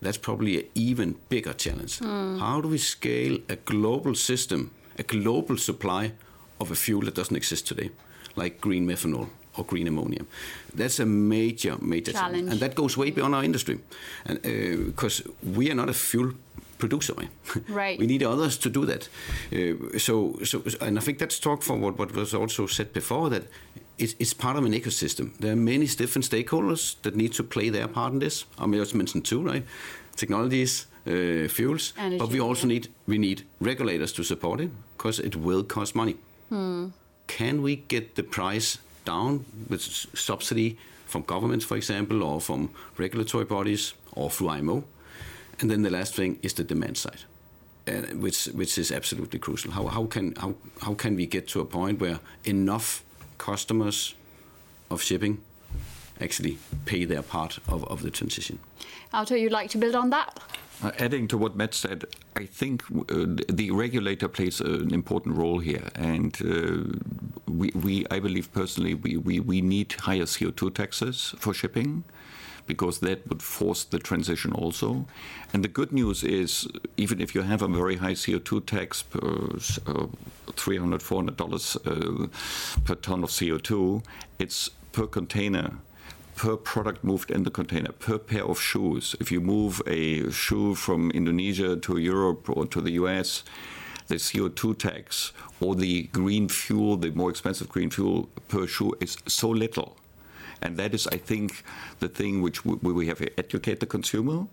that's 0.00 0.18
probably 0.18 0.58
an 0.60 0.66
even 0.74 1.16
bigger 1.28 1.52
challenge. 1.52 1.98
Mm. 1.98 2.38
How 2.38 2.62
do 2.62 2.68
we 2.68 2.78
scale 2.78 3.38
a 3.50 3.56
global 3.56 4.14
system, 4.14 4.70
a 4.98 5.02
global 5.02 5.58
supply 5.58 6.12
of 6.58 6.70
a 6.70 6.74
fuel 6.74 7.02
that 7.02 7.14
doesn't 7.14 7.36
exist 7.36 7.66
today, 7.66 7.90
like 8.36 8.60
green 8.60 8.86
methanol 8.86 9.28
or 9.56 9.64
green 9.64 9.88
ammonia? 9.88 10.24
That's 10.74 11.00
a 11.00 11.06
major, 11.06 11.76
major 11.80 12.12
challenge, 12.12 12.34
challenge. 12.34 12.50
and 12.50 12.60
that 12.60 12.74
goes 12.74 12.96
way 12.96 13.10
beyond 13.10 13.34
our 13.34 13.44
industry, 13.44 13.78
and 14.26 14.40
because 14.86 15.20
uh, 15.20 15.30
we 15.56 15.70
are 15.70 15.74
not 15.74 15.88
a 15.88 15.94
fuel 15.94 16.32
producer. 16.78 17.14
Right. 17.68 17.98
we 17.98 18.06
need 18.06 18.22
others 18.22 18.58
to 18.58 18.70
do 18.70 18.84
that. 18.86 19.08
Uh, 19.52 19.98
so, 19.98 20.38
so, 20.44 20.62
and 20.80 20.98
I 20.98 21.02
think 21.02 21.18
that's 21.18 21.38
talk 21.38 21.62
for 21.62 21.76
what, 21.76 21.98
what 21.98 22.12
was 22.14 22.34
also 22.34 22.66
said 22.66 22.92
before 22.92 23.30
that 23.30 23.44
it's, 23.98 24.14
it's 24.18 24.34
part 24.34 24.56
of 24.56 24.64
an 24.64 24.72
ecosystem. 24.72 25.36
There 25.38 25.52
are 25.52 25.56
many 25.56 25.86
different 25.86 26.28
stakeholders 26.28 26.96
that 27.02 27.14
need 27.14 27.32
to 27.34 27.44
play 27.44 27.70
their 27.70 27.88
part 27.88 28.12
in 28.12 28.18
this. 28.18 28.44
I 28.58 28.66
mean, 28.66 28.80
I 28.80 28.84
just 28.84 28.94
mentioned 28.94 29.24
two, 29.24 29.42
right? 29.42 29.64
Technologies, 30.16 30.86
uh, 31.06 31.48
fuels, 31.48 31.92
Energy, 31.98 32.18
but 32.18 32.28
we 32.30 32.40
also 32.40 32.66
yeah. 32.66 32.74
need 32.74 32.88
we 33.06 33.18
need 33.18 33.42
regulators 33.60 34.12
to 34.12 34.22
support 34.22 34.60
it 34.60 34.70
because 34.96 35.18
it 35.18 35.36
will 35.36 35.64
cost 35.64 35.94
money. 35.94 36.16
Hmm. 36.48 36.88
can 37.26 37.62
we 37.62 37.76
get 37.88 38.14
the 38.14 38.22
price 38.22 38.78
down 39.04 39.44
with 39.68 39.82
subsidy 39.82 40.78
from 41.06 41.22
governments, 41.22 41.64
for 41.64 41.76
example, 41.76 42.22
or 42.22 42.40
from 42.40 42.70
regulatory 42.98 43.44
bodies, 43.44 43.94
or 44.12 44.30
through 44.30 44.48
IMO? 44.48 44.84
And 45.60 45.70
then 45.70 45.82
the 45.82 45.90
last 45.90 46.14
thing 46.14 46.38
is 46.42 46.54
the 46.54 46.64
demand 46.64 46.96
side, 46.96 47.22
uh, 47.86 47.92
which 48.16 48.46
which 48.46 48.78
is 48.78 48.90
absolutely 48.90 49.38
crucial. 49.38 49.72
How 49.72 49.86
how 49.86 50.06
can 50.06 50.34
how 50.36 50.54
how 50.80 50.94
can 50.94 51.16
we 51.16 51.26
get 51.26 51.48
to 51.48 51.60
a 51.60 51.64
point 51.64 52.00
where 52.00 52.18
enough 52.44 53.04
customers 53.38 54.14
of 54.90 55.02
shipping 55.02 55.38
actually 56.20 56.58
pay 56.84 57.04
their 57.04 57.22
part 57.22 57.58
of, 57.68 57.84
of 57.84 58.02
the 58.02 58.10
transition? 58.10 58.58
Otto, 59.12 59.34
you'd 59.34 59.52
like 59.52 59.70
to 59.70 59.78
build 59.78 59.94
on 59.94 60.10
that? 60.10 60.40
Uh, 60.82 60.90
adding 60.98 61.28
to 61.28 61.38
what 61.38 61.56
Matt 61.56 61.72
said, 61.72 62.04
I 62.36 62.46
think 62.46 62.82
uh, 62.90 63.26
the 63.48 63.70
regulator 63.70 64.28
plays 64.28 64.60
an 64.60 64.92
important 64.92 65.36
role 65.36 65.58
here, 65.58 65.88
and 65.94 66.36
uh, 66.42 66.98
we, 67.46 67.70
we, 67.74 68.06
I 68.10 68.18
believe 68.18 68.52
personally, 68.52 68.94
we, 68.94 69.16
we, 69.16 69.40
we 69.40 69.60
need 69.60 69.92
higher 69.92 70.24
CO2 70.24 70.74
taxes 70.74 71.34
for 71.38 71.54
shipping 71.54 72.04
because 72.66 73.00
that 73.00 73.26
would 73.28 73.42
force 73.42 73.84
the 73.84 73.98
transition 73.98 74.52
also. 74.52 75.06
And 75.52 75.62
the 75.62 75.68
good 75.68 75.92
news 75.92 76.24
is, 76.24 76.66
even 76.96 77.20
if 77.20 77.34
you 77.34 77.42
have 77.42 77.62
a 77.62 77.68
very 77.68 77.96
high 77.96 78.14
CO2 78.14 78.66
tax 78.66 79.02
per 79.02 79.20
uh, 79.86 80.06
300 80.52 81.00
$400 81.00 81.76
uh, 81.76 82.26
per 82.84 82.94
ton 82.94 83.22
of 83.22 83.30
CO2, 83.30 84.02
it's 84.38 84.70
per 84.92 85.06
container 85.06 85.78
per 86.36 86.56
product 86.56 87.04
moved 87.04 87.30
in 87.30 87.44
the 87.44 87.50
container, 87.50 87.92
per 87.92 88.18
pair 88.18 88.44
of 88.44 88.60
shoes. 88.60 89.14
If 89.20 89.30
you 89.30 89.40
move 89.40 89.82
a 89.86 90.30
shoe 90.30 90.74
from 90.74 91.10
Indonesia 91.12 91.76
to 91.76 91.96
Europe 91.98 92.48
or 92.50 92.66
to 92.66 92.80
the 92.80 92.92
US, 92.92 93.44
the 94.08 94.16
CO2 94.16 94.78
tax 94.78 95.32
or 95.60 95.74
the 95.74 96.04
green 96.04 96.48
fuel, 96.48 96.96
the 96.96 97.10
more 97.10 97.30
expensive 97.30 97.68
green 97.68 97.90
fuel 97.90 98.28
per 98.48 98.66
shoe 98.66 98.94
is 99.00 99.16
so 99.26 99.48
little. 99.48 99.96
And 100.60 100.76
that 100.76 100.94
is, 100.94 101.06
I 101.08 101.18
think, 101.18 101.62
the 102.00 102.08
thing 102.08 102.42
which 102.42 102.64
we, 102.64 102.74
we 102.92 103.06
have 103.06 103.18
to 103.18 103.38
educate 103.38 103.80
the 103.80 103.86
consumer 103.86 104.46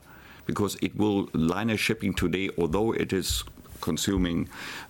because 0.45 0.77
it 0.81 0.95
will 0.97 1.29
liner 1.33 1.77
shipping 1.77 2.13
today, 2.13 2.49
although 2.57 2.91
it 2.91 3.13
is 3.13 3.43
consuming 3.81 4.47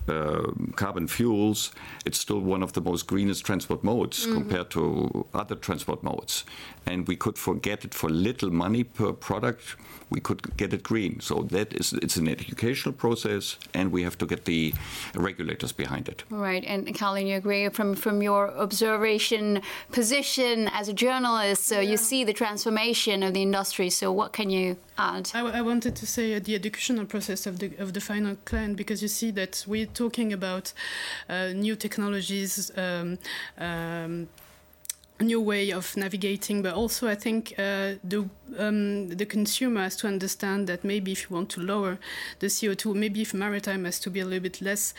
uh, 0.08 0.42
carbon 0.76 1.08
fuels, 1.08 1.72
it's 2.04 2.18
still 2.18 2.40
one 2.40 2.62
of 2.62 2.74
the 2.74 2.80
most 2.80 3.06
greenest 3.06 3.44
transport 3.44 3.82
modes 3.82 4.24
mm-hmm. 4.24 4.34
compared 4.34 4.70
to 4.70 5.26
other 5.34 5.56
transport 5.56 6.02
modes. 6.02 6.44
And 6.86 7.06
we 7.06 7.16
could 7.16 7.38
forget 7.38 7.84
it 7.84 7.94
for 7.94 8.10
little 8.10 8.50
money 8.50 8.84
per 8.84 9.12
product. 9.12 9.76
We 10.10 10.20
could 10.20 10.56
get 10.56 10.72
it 10.72 10.82
green. 10.82 11.20
So 11.20 11.42
that 11.50 11.72
is 11.72 11.92
it's 11.94 12.16
an 12.16 12.28
educational 12.28 12.94
process, 12.94 13.56
and 13.72 13.90
we 13.92 14.02
have 14.02 14.18
to 14.18 14.26
get 14.26 14.44
the 14.44 14.74
regulators 15.14 15.72
behind 15.72 16.08
it. 16.08 16.24
Right. 16.28 16.64
And 16.66 16.94
Caroline, 16.94 17.26
you 17.26 17.36
agree 17.36 17.68
from 17.70 17.94
from 17.94 18.22
your 18.22 18.50
observation 18.50 19.62
position 19.90 20.68
as 20.68 20.88
a 20.88 20.92
journalist. 20.92 21.66
So 21.66 21.80
yeah. 21.80 21.90
you 21.90 21.96
see 21.96 22.24
the 22.24 22.34
transformation 22.34 23.22
of 23.22 23.32
the 23.32 23.42
industry. 23.42 23.90
So 23.90 24.12
what 24.12 24.32
can 24.32 24.50
you 24.50 24.76
add? 24.98 25.30
I, 25.34 25.58
I 25.58 25.62
wanted 25.62 25.96
to 25.96 26.06
say 26.06 26.34
uh, 26.34 26.40
the 26.40 26.54
educational 26.54 27.06
process 27.06 27.46
of 27.46 27.58
the 27.58 27.70
of 27.78 27.92
the 27.92 28.00
final 28.00 28.36
client 28.44 28.76
because 28.76 29.02
you 29.02 29.08
see 29.08 29.30
that 29.32 29.64
we're 29.66 29.86
talking 29.86 30.32
about 30.32 30.72
uh, 31.28 31.48
new 31.54 31.76
technologies. 31.76 32.70
Um, 32.76 33.18
um, 33.58 34.28
new 35.22 35.40
way 35.40 35.70
of 35.70 35.96
navigating, 35.96 36.62
but 36.62 36.74
also 36.74 37.08
I 37.08 37.14
think 37.14 37.54
uh, 37.58 37.94
the 38.04 38.28
um, 38.58 39.08
the 39.08 39.24
consumer 39.24 39.82
has 39.82 39.96
to 39.96 40.06
understand 40.06 40.66
that 40.66 40.84
maybe 40.84 41.12
if 41.12 41.30
you 41.30 41.36
want 41.36 41.48
to 41.50 41.60
lower 41.60 41.98
the 42.40 42.48
CO2, 42.48 42.94
maybe 42.94 43.22
if 43.22 43.32
maritime 43.32 43.84
has 43.84 43.98
to 44.00 44.10
be 44.10 44.20
a 44.20 44.24
little 44.24 44.42
bit 44.42 44.60
less 44.60 44.94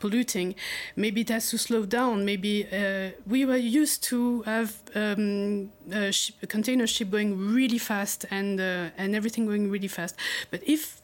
polluting, 0.00 0.54
maybe 0.96 1.20
it 1.20 1.28
has 1.28 1.50
to 1.50 1.58
slow 1.58 1.84
down. 1.84 2.24
Maybe 2.24 2.66
uh, 2.72 3.10
we 3.26 3.44
were 3.44 3.56
used 3.56 4.02
to 4.04 4.42
have 4.42 4.76
um, 4.94 5.70
a, 5.92 6.12
ship, 6.12 6.36
a 6.42 6.46
container 6.46 6.86
ship 6.86 7.10
going 7.10 7.36
really 7.54 7.78
fast 7.78 8.24
and 8.30 8.60
uh, 8.60 8.90
and 8.96 9.14
everything 9.14 9.46
going 9.46 9.70
really 9.70 9.88
fast, 9.88 10.16
but 10.50 10.62
if 10.66 11.02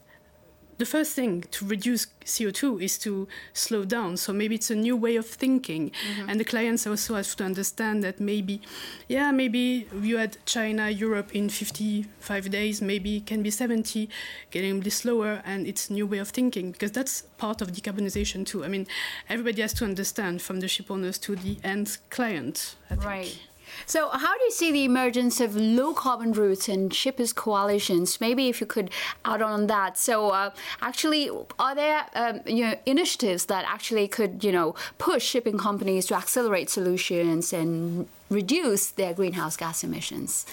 the 0.81 0.85
first 0.87 1.13
thing 1.13 1.43
to 1.51 1.63
reduce 1.63 2.07
CO2 2.25 2.81
is 2.81 2.97
to 2.97 3.27
slow 3.53 3.85
down. 3.85 4.17
So 4.17 4.33
maybe 4.33 4.55
it's 4.55 4.71
a 4.71 4.75
new 4.75 4.97
way 4.97 5.15
of 5.15 5.27
thinking. 5.27 5.91
Mm-hmm. 5.91 6.29
And 6.29 6.39
the 6.39 6.43
clients 6.43 6.87
also 6.87 7.13
have 7.13 7.35
to 7.35 7.43
understand 7.43 8.03
that 8.03 8.19
maybe, 8.19 8.61
yeah, 9.07 9.31
maybe 9.31 9.87
you 10.01 10.17
had 10.17 10.37
China, 10.47 10.89
Europe 10.89 11.35
in 11.35 11.49
55 11.49 12.49
days, 12.49 12.81
maybe 12.81 13.17
it 13.17 13.27
can 13.27 13.43
be 13.43 13.51
70, 13.51 14.09
getting 14.49 14.79
a 14.79 14.81
bit 14.81 14.93
slower. 14.93 15.43
And 15.45 15.67
it's 15.67 15.91
a 15.91 15.93
new 15.93 16.07
way 16.07 16.17
of 16.17 16.29
thinking 16.29 16.71
because 16.71 16.91
that's 16.91 17.21
part 17.37 17.61
of 17.61 17.71
decarbonization 17.71 18.43
too. 18.47 18.65
I 18.65 18.67
mean, 18.67 18.87
everybody 19.29 19.61
has 19.61 19.73
to 19.75 19.85
understand 19.85 20.41
from 20.41 20.61
the 20.61 20.67
ship 20.67 20.89
owners 20.89 21.19
to 21.19 21.35
the 21.35 21.57
end 21.63 21.99
client. 22.09 22.75
Right. 22.89 23.37
So, 23.85 24.09
how 24.09 24.37
do 24.37 24.43
you 24.43 24.51
see 24.51 24.71
the 24.71 24.85
emergence 24.85 25.39
of 25.39 25.55
low 25.55 25.93
carbon 25.93 26.31
routes 26.31 26.67
and 26.69 26.93
shippers 26.93 27.33
coalitions? 27.33 28.19
Maybe 28.21 28.49
if 28.49 28.61
you 28.61 28.67
could 28.67 28.91
add 29.25 29.41
on 29.41 29.67
that. 29.67 29.97
So, 29.97 30.29
uh, 30.29 30.51
actually, 30.81 31.29
are 31.59 31.75
there 31.75 32.05
um, 32.15 32.41
you 32.45 32.65
know 32.65 32.75
initiatives 32.85 33.45
that 33.45 33.65
actually 33.67 34.07
could 34.07 34.43
you 34.43 34.51
know 34.51 34.75
push 34.97 35.23
shipping 35.23 35.57
companies 35.57 36.05
to 36.07 36.15
accelerate 36.15 36.69
solutions 36.69 37.53
and 37.53 38.07
reduce 38.29 38.91
their 38.91 39.13
greenhouse 39.13 39.57
gas 39.57 39.83
emissions? 39.83 40.45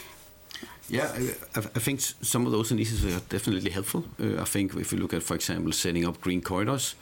Yeah, 0.88 1.12
I, 1.54 1.58
I, 1.58 1.80
think 1.80 2.00
some 2.00 2.46
of 2.46 2.52
those 2.52 2.72
initiatives 2.72 3.14
are 3.14 3.20
definitely 3.28 3.70
helpful. 3.70 4.04
Uh, 4.18 4.40
I 4.40 4.44
think 4.44 4.74
if 4.74 4.90
you 4.92 4.98
look 4.98 5.12
at, 5.12 5.22
for 5.22 5.34
example, 5.34 5.72
setting 5.72 6.06
up 6.06 6.20
green 6.20 6.40
corridors, 6.40 6.94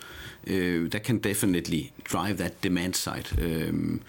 uh, 0.49 0.89
that 0.91 1.03
can 1.05 1.19
definitely 1.19 1.93
drive 2.03 2.39
that 2.39 2.61
demand 2.61 2.97
side. 2.97 3.29
Um, 3.41 4.01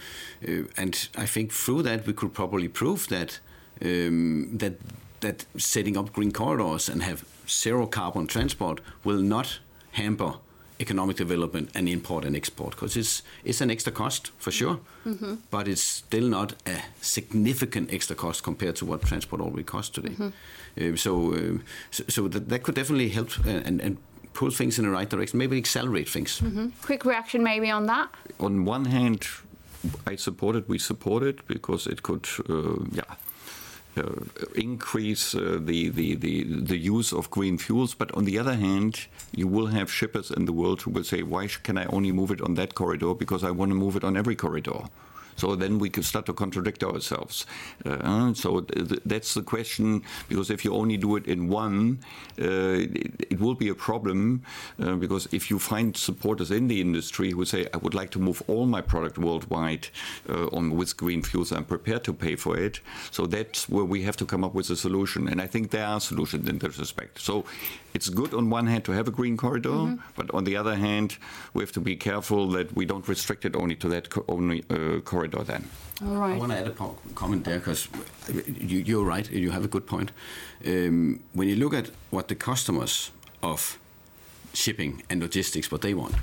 uh, 0.47 0.63
and 0.77 1.09
I 1.15 1.27
think 1.27 1.51
through 1.51 1.83
that 1.83 2.07
we 2.07 2.13
could 2.13 2.33
probably 2.33 2.67
prove 2.67 3.07
that 3.09 3.39
um, 3.81 4.57
that 4.57 4.73
that 5.19 5.45
setting 5.57 5.97
up 5.97 6.13
green 6.13 6.31
corridors 6.31 6.89
and 6.89 7.03
have 7.03 7.25
zero 7.47 7.87
carbon 7.87 8.27
transport 8.27 8.81
will 9.03 9.21
not 9.21 9.59
hamper 9.91 10.33
economic 10.79 11.17
development 11.17 11.69
and 11.75 11.89
import 11.89 12.25
and 12.25 12.35
export 12.35 12.71
because 12.71 12.95
it's 12.95 13.23
it's 13.43 13.61
an 13.61 13.71
extra 13.71 13.91
cost 13.91 14.31
for 14.37 14.51
sure, 14.51 14.79
mm-hmm. 15.05 15.35
but 15.49 15.67
it's 15.67 15.83
still 15.83 16.27
not 16.27 16.53
a 16.65 16.81
significant 17.01 17.93
extra 17.93 18.15
cost 18.15 18.43
compared 18.43 18.75
to 18.75 18.85
what 18.85 19.01
transport 19.01 19.41
already 19.41 19.63
costs 19.63 19.95
today. 19.95 20.09
Mm-hmm. 20.09 20.93
Uh, 20.93 20.95
so, 20.95 21.33
uh, 21.33 21.57
so, 21.91 22.03
so 22.07 22.27
that, 22.27 22.49
that 22.49 22.63
could 22.63 22.75
definitely 22.75 23.09
help 23.09 23.29
and, 23.45 23.81
and 23.81 23.97
pull 24.33 24.51
things 24.51 24.77
in 24.77 24.85
the 24.85 24.91
right 24.91 25.09
direction, 25.09 25.39
maybe 25.39 25.57
accelerate 25.57 26.07
things. 26.07 26.39
Mm-hmm. 26.39 26.67
Quick 26.83 27.05
reaction, 27.05 27.43
maybe 27.43 27.71
on 27.71 27.87
that. 27.87 28.09
On 28.39 28.65
one 28.65 28.85
hand, 28.85 29.27
I 30.05 30.15
support 30.15 30.55
it. 30.55 30.69
We 30.69 30.77
support 30.77 31.23
it 31.23 31.47
because 31.47 31.87
it 31.87 32.03
could, 32.03 32.27
uh, 32.47 32.85
yeah 32.91 33.03
uh, 33.09 33.15
increase 34.55 35.35
uh, 35.35 35.59
the, 35.61 35.89
the, 35.89 36.15
the, 36.15 36.43
the 36.43 36.77
use 36.77 37.11
of 37.13 37.29
green 37.29 37.57
fuels. 37.57 37.93
But 37.93 38.13
on 38.13 38.25
the 38.25 38.37
other 38.39 38.55
hand, 38.55 39.07
you 39.31 39.47
will 39.47 39.67
have 39.67 39.91
shippers 39.91 40.31
in 40.31 40.45
the 40.45 40.53
world 40.53 40.81
who 40.81 40.91
will 40.91 41.03
say, 41.03 41.23
why 41.23 41.47
can 41.47 41.77
I 41.77 41.85
only 41.85 42.11
move 42.11 42.31
it 42.31 42.41
on 42.41 42.55
that 42.55 42.75
corridor? 42.75 43.13
Because 43.13 43.43
I 43.43 43.51
want 43.51 43.71
to 43.71 43.75
move 43.75 43.95
it 43.95 44.03
on 44.03 44.17
every 44.17 44.35
corridor. 44.35 44.81
So 45.37 45.55
then 45.55 45.79
we 45.79 45.89
can 45.89 46.03
start 46.03 46.25
to 46.25 46.33
contradict 46.33 46.83
ourselves. 46.83 47.45
Uh, 47.85 48.33
so 48.33 48.61
th- 48.61 49.01
that's 49.05 49.33
the 49.33 49.43
question, 49.43 50.03
because 50.27 50.49
if 50.49 50.65
you 50.65 50.73
only 50.73 50.97
do 50.97 51.15
it 51.15 51.27
in 51.27 51.47
one, 51.47 51.99
uh, 52.41 52.83
it, 52.83 53.31
it, 53.31 53.39
will 53.39 53.55
be 53.55 53.69
a 53.69 53.75
problem, 53.75 54.43
uh, 54.81 54.95
because 54.95 55.27
if 55.31 55.49
you 55.49 55.59
find 55.59 55.95
supporters 55.95 56.51
in 56.51 56.67
the 56.67 56.81
industry 56.81 57.31
who 57.31 57.45
say, 57.45 57.67
I 57.73 57.77
would 57.77 57.93
like 57.93 58.09
to 58.11 58.19
move 58.19 58.41
all 58.47 58.65
my 58.65 58.81
product 58.81 59.17
worldwide 59.17 59.87
uh, 60.29 60.47
on 60.47 60.75
with 60.75 60.97
green 60.97 61.21
fuels, 61.21 61.51
I'm 61.51 61.65
prepared 61.65 62.03
to 62.05 62.13
pay 62.13 62.35
for 62.35 62.57
it. 62.57 62.79
So 63.11 63.27
that's 63.27 63.69
where 63.69 63.85
we 63.85 64.01
have 64.03 64.17
to 64.17 64.25
come 64.25 64.43
up 64.43 64.53
with 64.53 64.69
a 64.71 64.75
solution. 64.75 65.27
And 65.27 65.39
I 65.39 65.47
think 65.47 65.69
there 65.69 65.85
are 65.85 65.99
solutions 65.99 66.49
in 66.49 66.57
this 66.57 66.79
respect. 66.79 67.19
So 67.19 67.45
it's 67.93 68.09
good 68.09 68.33
on 68.33 68.49
one 68.49 68.67
hand 68.67 68.83
to 68.85 68.91
have 68.91 69.07
a 69.07 69.11
green 69.11 69.37
corridor, 69.37 69.69
mm-hmm. 69.69 69.95
but 70.15 70.31
on 70.33 70.43
the 70.43 70.55
other 70.55 70.75
hand, 70.75 71.17
we 71.53 71.63
have 71.63 71.71
to 71.71 71.79
be 71.79 71.95
careful 71.95 72.47
that 72.49 72.75
we 72.75 72.85
don't 72.85 73.07
restrict 73.07 73.45
it 73.45 73.55
only 73.55 73.75
to 73.75 73.89
that 73.89 74.09
co- 74.09 74.25
only 74.27 74.63
uh, 74.69 74.99
corridor 75.29 75.51
then. 75.51 75.69
All 76.05 76.17
right. 76.17 76.35
I 76.35 76.37
want 76.37 76.51
to 76.51 76.57
add 76.57 76.67
a 76.67 77.13
comment 77.15 77.43
there 77.43 77.59
because 77.59 77.87
you, 78.59 79.01
are 79.01 79.05
right, 79.05 79.29
you 79.31 79.51
have 79.51 79.65
a 79.65 79.67
good 79.67 79.85
point. 79.85 80.11
Um, 80.65 81.19
when 81.33 81.47
you 81.47 81.55
look 81.55 81.73
at 81.73 81.91
what 82.11 82.27
the 82.27 82.35
customers 82.35 83.11
of 83.41 83.79
shipping 84.53 85.03
and 85.09 85.21
logistics, 85.21 85.71
what 85.71 85.81
they 85.81 85.93
want, 85.93 86.15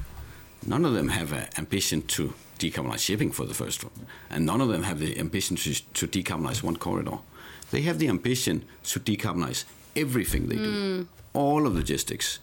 none 0.67 0.85
of 0.85 0.95
them 0.95 1.09
have 1.09 1.33
an 1.33 1.49
ambition 1.59 2.03
to 2.03 2.35
decarbonize 2.59 3.01
shipping 3.01 3.33
for 3.33 3.47
the 3.47 3.55
first 3.55 3.85
one, 3.85 4.07
and 4.31 4.47
none 4.47 4.61
of 4.61 4.69
them 4.69 4.85
have 4.85 5.01
the 5.01 5.19
ambition 5.19 5.57
to, 5.57 5.75
to 5.95 6.07
decarbonize 6.07 6.63
one 6.63 6.77
corridor. 6.77 7.19
They 7.71 7.83
have 7.83 7.99
the 7.99 8.09
ambition 8.09 8.65
to 8.85 9.01
decarbonize 9.01 9.65
everything 9.97 10.49
they 10.49 10.57
do. 10.57 11.03
Mm 11.03 11.07
all 11.35 11.67
of 11.67 11.75
logistics. 11.75 12.39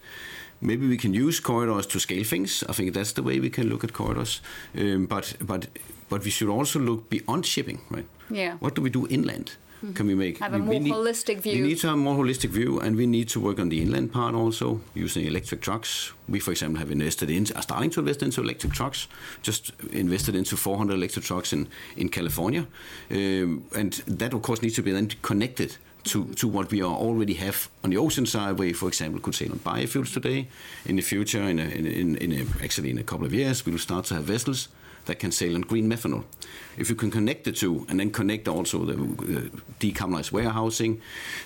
Maybe 0.62 0.88
we 0.88 0.96
can 0.96 1.12
use 1.12 1.40
corridors 1.40 1.86
to 1.86 1.98
scale 1.98 2.24
things. 2.24 2.62
I 2.68 2.72
think 2.72 2.94
that's 2.94 3.12
the 3.12 3.22
way 3.22 3.40
we 3.40 3.50
can 3.50 3.68
look 3.68 3.84
at 3.84 3.92
corridors. 3.92 4.40
Um, 4.78 5.06
but 5.06 5.36
but 5.40 5.66
but 6.08 6.24
we 6.24 6.30
should 6.30 6.48
also 6.48 6.78
look 6.78 7.10
beyond 7.10 7.44
shipping, 7.46 7.80
right? 7.90 8.06
Yeah. 8.30 8.56
What 8.60 8.74
do 8.74 8.82
we 8.82 8.90
do 8.90 9.06
inland? 9.08 9.56
Mm-hmm. 9.82 9.94
Can 9.94 10.06
we 10.06 10.14
make 10.14 10.38
Have 10.38 10.54
a 10.54 10.58
we, 10.58 10.64
more 10.64 10.80
need, 10.80 10.92
holistic 10.92 11.40
view. 11.40 11.62
We 11.62 11.68
need 11.68 11.78
to 11.78 11.88
have 11.88 11.96
a 11.96 12.00
more 12.00 12.16
holistic 12.16 12.50
view, 12.50 12.78
and 12.78 12.94
we 12.96 13.06
need 13.06 13.28
to 13.30 13.40
work 13.40 13.58
on 13.58 13.68
the 13.68 13.82
inland 13.82 14.12
part 14.12 14.34
also 14.34 14.80
using 14.94 15.26
electric 15.26 15.60
trucks. 15.60 16.12
We, 16.28 16.38
for 16.38 16.52
example, 16.52 16.78
have 16.78 16.92
invested 16.92 17.30
in, 17.30 17.46
are 17.56 17.62
starting 17.62 17.90
to 17.90 18.00
invest 18.00 18.22
into 18.22 18.42
electric 18.42 18.72
trucks. 18.72 19.08
Just 19.42 19.72
invested 19.90 20.36
into 20.36 20.56
400 20.56 20.94
electric 20.94 21.24
trucks 21.24 21.52
in 21.52 21.66
in 21.96 22.08
California, 22.08 22.66
um, 23.10 23.64
and 23.74 23.92
that 24.06 24.32
of 24.32 24.42
course 24.42 24.62
needs 24.62 24.76
to 24.76 24.82
be 24.82 24.92
then 24.92 25.08
connected 25.22 25.76
to, 26.04 26.24
to 26.34 26.48
what 26.48 26.70
we 26.70 26.82
already 26.82 27.34
have 27.34 27.68
on 27.84 27.90
the 27.90 27.96
ocean 27.96 28.26
side, 28.26 28.58
where, 28.58 28.74
for 28.74 28.88
example, 28.88 29.20
could 29.20 29.34
sail 29.34 29.52
on 29.52 29.58
biofuels 29.58 30.12
today. 30.12 30.48
In 30.84 30.96
the 30.96 31.02
future, 31.02 31.42
in, 31.42 31.58
a, 31.58 31.64
in, 31.64 32.16
in, 32.16 32.32
a, 32.32 32.64
actually 32.64 32.90
in 32.90 32.98
a 32.98 33.04
couple 33.04 33.26
of 33.26 33.32
years, 33.32 33.64
we 33.64 33.72
will 33.72 33.78
start 33.78 34.06
to 34.06 34.14
have 34.14 34.24
vessels 34.24 34.68
that 35.06 35.18
can 35.18 35.32
sail 35.32 35.54
on 35.54 35.62
green 35.62 35.88
methanol. 35.88 36.24
If 36.76 36.88
you 36.88 36.94
can 36.94 37.10
connect 37.10 37.44
the 37.44 37.52
two, 37.52 37.86
and 37.88 37.98
then 37.98 38.10
connect 38.10 38.48
also 38.48 38.84
the 38.84 38.94
uh, 38.94 39.58
decarbonized 39.80 40.32
warehousing, 40.32 41.00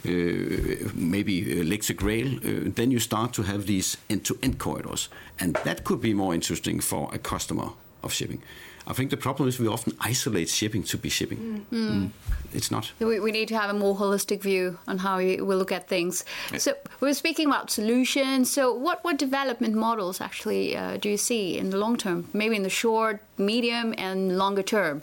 uh, 0.05 0.91
maybe 0.95 1.61
electric 1.61 2.03
rail, 2.03 2.37
uh, 2.37 2.71
then 2.75 2.91
you 2.91 2.99
start 2.99 3.33
to 3.35 3.43
have 3.43 3.67
these 3.67 3.97
end-to-end 4.11 4.59
corridors, 4.59 5.09
and 5.41 5.57
that 5.65 5.85
could 5.85 6.01
be 6.01 6.13
more 6.13 6.35
interesting 6.35 6.81
for 6.81 7.09
a 7.13 7.19
customer 7.19 7.71
of 8.03 8.13
shipping. 8.13 8.43
I 8.89 8.93
think 8.93 9.11
the 9.11 9.17
problem 9.17 9.49
is 9.49 9.59
we 9.59 9.67
often 9.67 9.97
isolate 10.01 10.49
shipping 10.49 10.85
to 10.85 10.97
be 10.97 11.09
shipping. 11.09 11.67
Mm. 11.73 12.11
It's 12.53 12.71
not. 12.71 12.93
We, 13.01 13.19
we 13.19 13.33
need 13.33 13.49
to 13.49 13.59
have 13.59 13.69
a 13.69 13.75
more 13.75 13.97
holistic 13.97 14.43
view 14.43 14.79
on 14.87 14.99
how 14.99 15.19
we, 15.19 15.41
we 15.41 15.55
look 15.57 15.73
at 15.73 15.89
things. 15.89 16.25
So 16.57 16.75
we 17.01 17.11
are 17.11 17.15
speaking 17.15 17.49
about 17.49 17.71
solutions. 17.71 18.51
So 18.51 18.73
what, 18.73 19.03
what 19.03 19.19
development 19.19 19.75
models 19.75 20.21
actually 20.21 20.77
uh, 20.77 20.99
do 20.99 21.09
you 21.09 21.17
see 21.17 21.59
in 21.59 21.71
the 21.71 21.79
long 21.79 21.97
term, 21.97 22.29
maybe 22.33 22.55
in 22.55 22.63
the 22.63 22.71
short, 22.71 23.21
medium, 23.39 23.93
and 23.99 24.39
longer 24.39 24.63
term, 24.63 25.03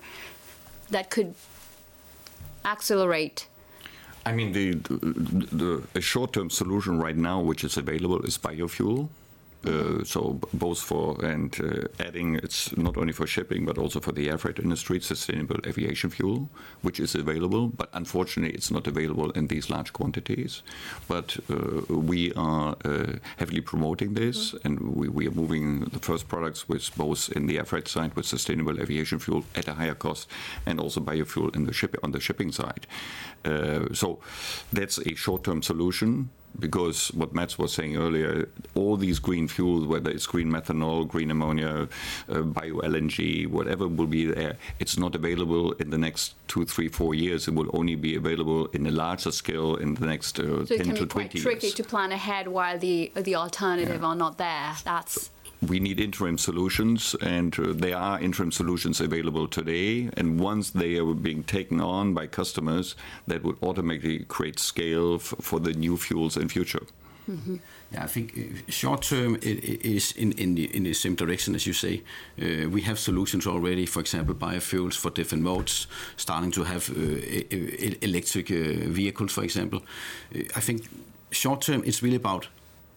that 0.89 1.09
could 1.09 1.35
accelerate? 2.63 3.47
I 4.25 4.31
mean, 4.31 4.53
the, 4.53 4.75
the, 4.75 5.47
the 5.51 5.83
a 5.95 6.01
short-term 6.01 6.49
solution 6.49 6.97
right 6.97 7.17
now, 7.17 7.41
which 7.41 7.65
is 7.65 7.75
available, 7.75 8.21
is 8.23 8.37
biofuel. 8.37 9.09
Uh, 9.65 10.03
so 10.03 10.39
both 10.53 10.79
for 10.79 11.23
and 11.23 11.57
uh, 11.61 11.87
adding 12.03 12.35
it's 12.35 12.75
not 12.75 12.97
only 12.97 13.13
for 13.13 13.25
shipping 13.25 13.65
but 13.65 13.77
also 13.77 13.99
for 14.01 14.11
the 14.11 14.29
air 14.29 14.37
freight 14.37 14.59
industry 14.59 14.99
sustainable 14.99 15.55
aviation 15.65 16.09
fuel 16.09 16.49
which 16.81 16.99
is 16.99 17.15
available 17.15 17.67
but 17.67 17.87
unfortunately 17.93 18.53
it's 18.53 18.71
not 18.71 18.87
available 18.87 19.31
in 19.31 19.47
these 19.47 19.69
large 19.69 19.93
quantities. 19.93 20.63
But 21.07 21.37
uh, 21.49 21.93
we 21.93 22.33
are 22.33 22.75
heavily 23.37 23.61
promoting 23.61 24.13
this 24.15 24.53
and 24.65 24.79
we, 24.95 25.27
are 25.27 25.31
moving 25.31 25.85
the 25.85 25.99
first 25.99 26.27
products 26.27 26.67
with 26.67 26.93
both 26.97 27.31
in 27.31 27.47
the 27.47 27.57
air 27.57 27.65
freight 27.65 27.87
side 27.87 28.13
with 28.15 28.25
sustainable 28.25 28.81
aviation 28.81 29.19
fuel 29.19 29.45
at 29.55 29.67
a 29.67 29.73
higher 29.73 29.95
cost 29.95 30.27
and 30.65 30.79
also 30.79 30.99
biofuel 30.99 31.55
in 31.55 31.65
the 31.65 31.73
ship 31.73 31.95
on 32.03 32.11
the 32.11 32.19
shipping 32.19 32.51
side. 32.51 32.85
So 33.93 34.19
that's 34.73 34.97
a 34.97 35.15
short-term 35.15 35.61
solution 35.63 36.29
because 36.59 37.07
what 37.13 37.33
Mats 37.33 37.57
was 37.57 37.73
saying 37.73 37.97
earlier, 37.97 38.47
all 38.75 38.97
these 38.97 39.19
green 39.19 39.47
fuels, 39.47 39.85
whether 39.87 40.09
it's 40.11 40.25
green 40.25 40.49
methanol, 40.49 41.07
green 41.07 41.31
ammonia, 41.31 41.87
uh, 42.29 42.41
bio 42.41 42.75
LNG, 42.81 43.47
whatever 43.47 43.87
will 43.87 44.07
be 44.07 44.25
there, 44.25 44.57
it's 44.79 44.97
not 44.97 45.15
available 45.15 45.71
in 45.73 45.89
the 45.89 45.97
next 45.97 46.35
two, 46.47 46.65
three, 46.65 46.87
four 46.87 47.15
years. 47.15 47.47
It 47.47 47.53
will 47.55 47.69
only 47.73 47.95
be 47.95 48.15
available 48.15 48.67
in 48.67 48.85
a 48.85 48.91
larger 48.91 49.31
scale 49.31 49.75
in 49.75 49.95
the 49.95 50.05
next 50.05 50.39
uh, 50.39 50.65
so 50.65 50.77
10 50.77 50.77
to 50.77 50.83
20 50.83 50.83
years. 50.83 50.83
it 50.83 50.83
can 50.83 50.93
be 50.93 51.09
quite 51.09 51.31
tricky 51.31 51.71
to 51.71 51.83
plan 51.83 52.11
ahead 52.11 52.47
while 52.47 52.77
the 52.77 53.11
the 53.15 53.35
alternative 53.35 54.01
yeah. 54.01 54.07
are 54.07 54.15
not 54.15 54.37
there. 54.37 54.75
That's 54.83 55.31
we 55.67 55.79
need 55.79 55.99
interim 55.99 56.37
solutions, 56.37 57.15
and 57.21 57.57
uh, 57.59 57.73
there 57.73 57.97
are 57.97 58.19
interim 58.19 58.51
solutions 58.51 59.01
available 59.01 59.47
today. 59.47 60.09
And 60.17 60.39
once 60.39 60.71
they 60.71 60.97
are 60.97 61.13
being 61.13 61.43
taken 61.43 61.81
on 61.81 62.13
by 62.13 62.27
customers, 62.27 62.95
that 63.27 63.43
would 63.43 63.57
automatically 63.61 64.25
create 64.25 64.59
scale 64.59 65.19
for 65.19 65.59
the 65.59 65.73
new 65.73 65.97
fuels 65.97 66.37
in 66.37 66.49
future. 66.49 66.85
Mm-hmm. 67.29 67.55
Yeah, 67.93 68.03
I 68.03 68.07
think 68.07 68.37
uh, 68.37 68.71
short 68.71 69.03
term 69.03 69.35
it, 69.35 69.45
it 69.45 69.85
is 69.85 70.11
in, 70.13 70.33
in, 70.33 70.55
the, 70.55 70.75
in 70.75 70.83
the 70.83 70.93
same 70.93 71.15
direction 71.15 71.55
as 71.55 71.65
you 71.65 71.73
say. 71.73 72.03
Uh, 72.41 72.69
we 72.69 72.81
have 72.81 72.99
solutions 72.99 73.47
already, 73.47 73.85
for 73.85 74.01
example, 74.01 74.35
biofuels 74.35 74.95
for 74.95 75.09
different 75.09 75.43
modes, 75.43 75.87
starting 76.17 76.51
to 76.51 76.63
have 76.63 76.89
uh, 76.89 76.93
electric 78.01 78.51
uh, 78.51 78.89
vehicles, 78.89 79.31
for 79.31 79.43
example. 79.43 79.81
Uh, 80.35 80.39
I 80.55 80.59
think 80.59 80.89
short 81.31 81.61
term 81.61 81.83
it's 81.85 82.03
really 82.03 82.17
about 82.17 82.49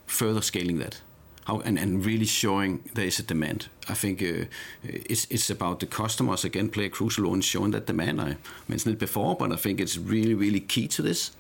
further 0.07 0.43
scaling 0.43 0.79
that 0.79 1.01
how 1.47 1.61
and, 1.61 1.79
and 1.79 2.05
really 2.05 2.27
showing 2.27 2.83
there 2.95 3.07
is 3.07 3.19
a 3.19 3.23
demand. 3.23 3.69
I 3.89 3.95
think 3.95 4.23
uh, 4.23 4.47
it's 4.83 5.27
it's 5.31 5.51
about 5.51 5.79
the 5.79 5.87
customers 5.87 6.45
again 6.45 6.69
play 6.69 6.87
a 6.87 6.91
crucial 6.91 7.25
role 7.25 7.35
in 7.35 7.41
showing 7.41 7.73
that 7.73 7.87
demand. 7.87 8.21
I 8.21 8.37
mentioned 8.69 8.95
it 8.95 8.99
before, 8.99 9.37
but 9.37 9.53
I 9.53 9.57
think 9.57 9.81
it's 9.81 9.97
really 9.97 10.35
really 10.35 10.61
key 10.61 10.89
to 10.89 11.03
this. 11.03 11.31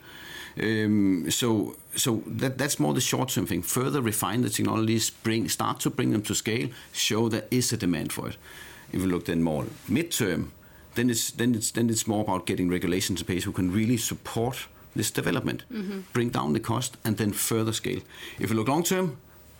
Um, 0.63 1.31
so 1.31 1.75
so 1.95 2.23
that 2.39 2.57
that's 2.57 2.79
more 2.79 2.95
the 2.95 3.01
short 3.01 3.29
term 3.31 3.47
thing. 3.47 3.63
Further 3.63 4.01
refine 4.01 4.43
the 4.43 4.51
technologies, 4.51 5.11
bring 5.11 5.49
start 5.49 5.81
to 5.81 5.91
bring 5.91 6.13
them 6.13 6.23
to 6.23 6.35
scale, 6.35 6.69
show 6.93 7.29
there 7.29 7.47
is 7.51 7.73
a 7.73 7.77
demand 7.77 8.13
for 8.13 8.29
it. 8.29 8.37
If 8.93 9.01
you 9.01 9.09
look 9.09 9.25
then 9.25 9.43
more 9.43 9.65
midterm, 9.89 10.51
then 10.95 11.11
it's 11.11 11.33
then 11.33 11.55
it's 11.55 11.73
then 11.73 11.91
it's 11.91 12.07
more 12.07 12.21
about 12.21 12.47
getting 12.47 12.71
regulations 12.73 13.21
in 13.21 13.27
place 13.27 13.45
who 13.45 13.53
can 13.53 13.73
really 13.73 13.97
support 13.97 14.69
this 14.95 15.11
development, 15.11 15.65
mm-hmm. 15.71 16.01
bring 16.13 16.31
down 16.31 16.53
the 16.53 16.61
cost, 16.61 16.97
and 17.05 17.17
then 17.17 17.33
further 17.33 17.73
scale. 17.73 18.01
If 18.39 18.51
you 18.51 18.57
look 18.57 18.69
long 18.69 18.85
term, 18.85 19.17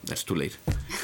that's 0.07 0.25
too 0.25 0.35
late. 0.35 0.57